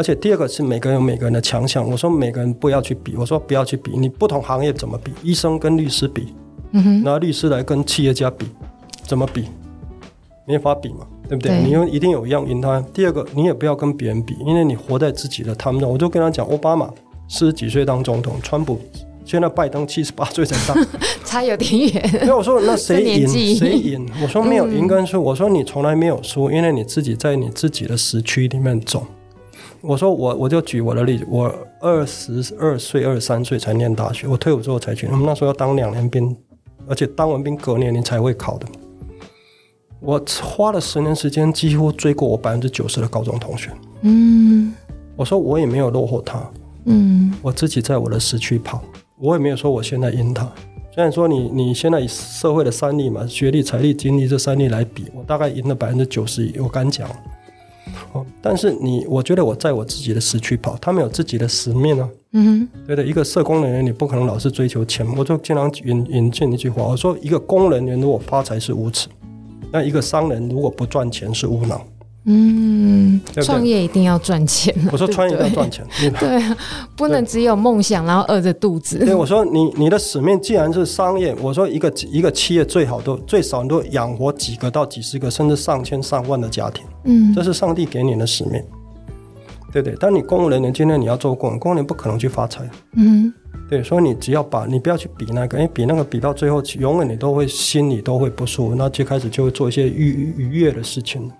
[0.00, 1.86] 而且第二个是每个人有每个人的强项。
[1.86, 3.98] 我说每个人不要去比，我说不要去比。
[3.98, 5.12] 你不同行业怎么比？
[5.22, 6.32] 医生跟律师比，
[6.72, 8.46] 嗯哼，拿律师来跟企业家比，
[9.06, 9.44] 怎么比？
[10.46, 11.52] 没法比嘛，对不对？
[11.52, 12.80] 对，你又一定有一样赢他。
[12.94, 15.86] 第二个，你也不要跟别人比，因为你活在自己的他们。
[15.86, 16.90] 我就跟他讲，奥巴马
[17.28, 18.80] 四十几岁当总统，川普
[19.26, 20.86] 现在拜登七十八岁才当，
[21.26, 22.20] 差有点远。
[22.24, 23.28] 那我说那谁赢？
[23.28, 24.08] 谁赢？
[24.22, 25.22] 我说没有赢跟输。
[25.22, 29.06] 我说你从来没有输，因为你自己在你自己的时区里面走。
[29.82, 35.06] 我说我我就举我的例子，我二十二岁、二十三岁才念大学，我退伍之后才去。
[35.06, 36.36] 我们那时候要当两年兵，
[36.86, 38.66] 而且当完兵隔年你才会考的。
[40.00, 43.70] 我花了十年时间，几乎追过我百分之九十的高中同学。
[44.02, 44.74] 嗯，
[45.16, 46.42] 我说我也没有落后他。
[46.84, 48.82] 嗯，我自己在我的时区跑，
[49.18, 50.50] 我也没有说我现在赢他。
[50.92, 57.08] 虽然说你你现在以社会的三力嘛，学历、财力、精力这三力来比，我大概赢了百分之九十，我敢讲。
[58.20, 62.08] 哦，但是你，我觉得我在我自己的时区跑，他们有自己的使命啊。
[62.32, 65.06] 嗯哼，对的，一个社工人员，你不可能老是追求钱。
[65.16, 69.08] 我就经常引引进一句话，我说一个工人员如果发财是无耻，
[69.72, 71.84] 那一个商人如果不赚钱是无脑。
[72.26, 74.74] 嗯，创业一定要赚钱。
[74.92, 75.82] 我说创业要赚钱，
[76.18, 76.56] 对啊，
[76.94, 78.98] 不能只有梦想，然后饿着肚子。
[78.98, 86.84] 对，我说你你的使命既然是商业，我说一个一个企业最好都最少都养活几个到几十个，甚至上千上万的家庭。
[87.04, 88.62] 嗯，这是上帝给你的使命。
[89.72, 92.68] 对对，但你公务人员今天你要做公务，公务员不可能去发财。
[92.96, 93.32] 嗯，
[93.68, 101.30] 对，所以你只要把你不要去比那个，因为比那个比到最后，永远你都会心里都会不舒服，那最开始就会做一些愉愉悦的事情。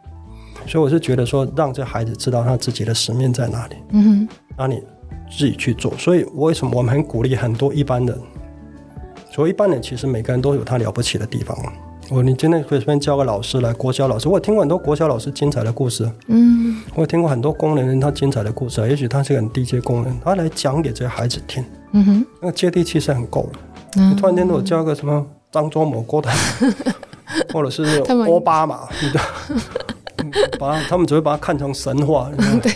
[0.70, 3.74] 所以我是觉得说，让这孩子知道他自己的使命在哪里。
[3.90, 4.80] 嗯哼，那你
[5.28, 5.92] 自己去做。
[5.98, 8.16] 所以为什么我们很鼓励很多一般人？
[9.32, 11.58] 所以一般人其实每个人都有他了不起的地方。
[12.08, 16.08] 我你今天随便叫个老师来，国小老师，我听过很多国小老师精彩的故事。
[16.28, 18.80] 嗯，我听过很多工人他精彩的故事。
[18.88, 21.64] 也许他是个很低阶工人，他来讲给这些孩子听。
[21.90, 23.58] 嗯哼，那个接地气是很够的。
[23.96, 26.32] 嗯，你突然间如果叫个什么张忠谋、郭台，
[27.52, 27.84] 或者是
[28.28, 29.20] 奥巴马，你的，
[30.58, 32.30] 把他们只会把它看成神话。
[32.62, 32.72] 对，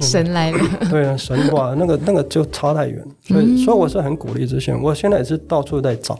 [0.00, 0.58] 神来了。
[0.90, 3.04] 对啊，神话那个那个就差太远。
[3.26, 4.74] 所以，所以我是很鼓励这些。
[4.74, 6.18] 我现在也是到处在找。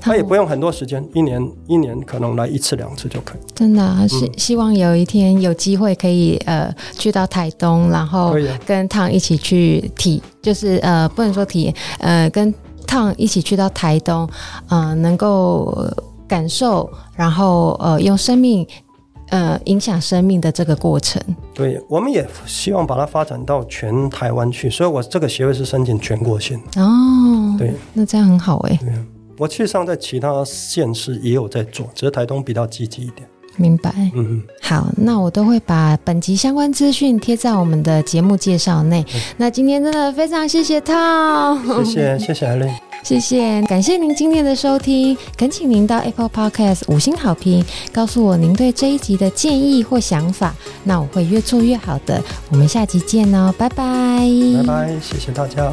[0.00, 3.38] 他也不用很多时间，一年一年可能来一次两次就可以。
[3.54, 8.34] 真的、啊，希、嗯、希望有一天有机会可以呃去到台东，然后
[8.66, 12.52] 跟 Tom 一起去体，就是呃不能说体验，呃跟
[12.86, 14.28] Tom 一起去到台东，
[14.68, 15.74] 呃能够
[16.28, 18.66] 感受，然后呃用生命
[19.34, 21.20] 呃影响生命的这个过程。
[21.52, 26.56] 对，我们也希望把它发展到全台湾去，所以我这个协会是申请全国性。
[26.76, 28.78] 哦，对，那这样很好哎。
[29.36, 33.28] 我其实上在其他县市也有在做，只是台东比较积极一点。
[33.56, 33.92] 明白。
[33.96, 34.42] 嗯嗯。
[34.62, 39.04] 好，那我都会把本集相关资讯贴在我们的节目介绍内。
[39.12, 42.68] 嗯、那今天真的非常谢谢 Tom，谢谢谢谢艾琳，
[43.04, 52.20] 谢谢，感谢您今天的收听，恳请您到 Apple Podcast 五星好评，告诉我您对这一集的建议或想法，那我会越做越好的。
[52.50, 55.70] 我们下集见哦，拜拜，拜拜，谢谢大家。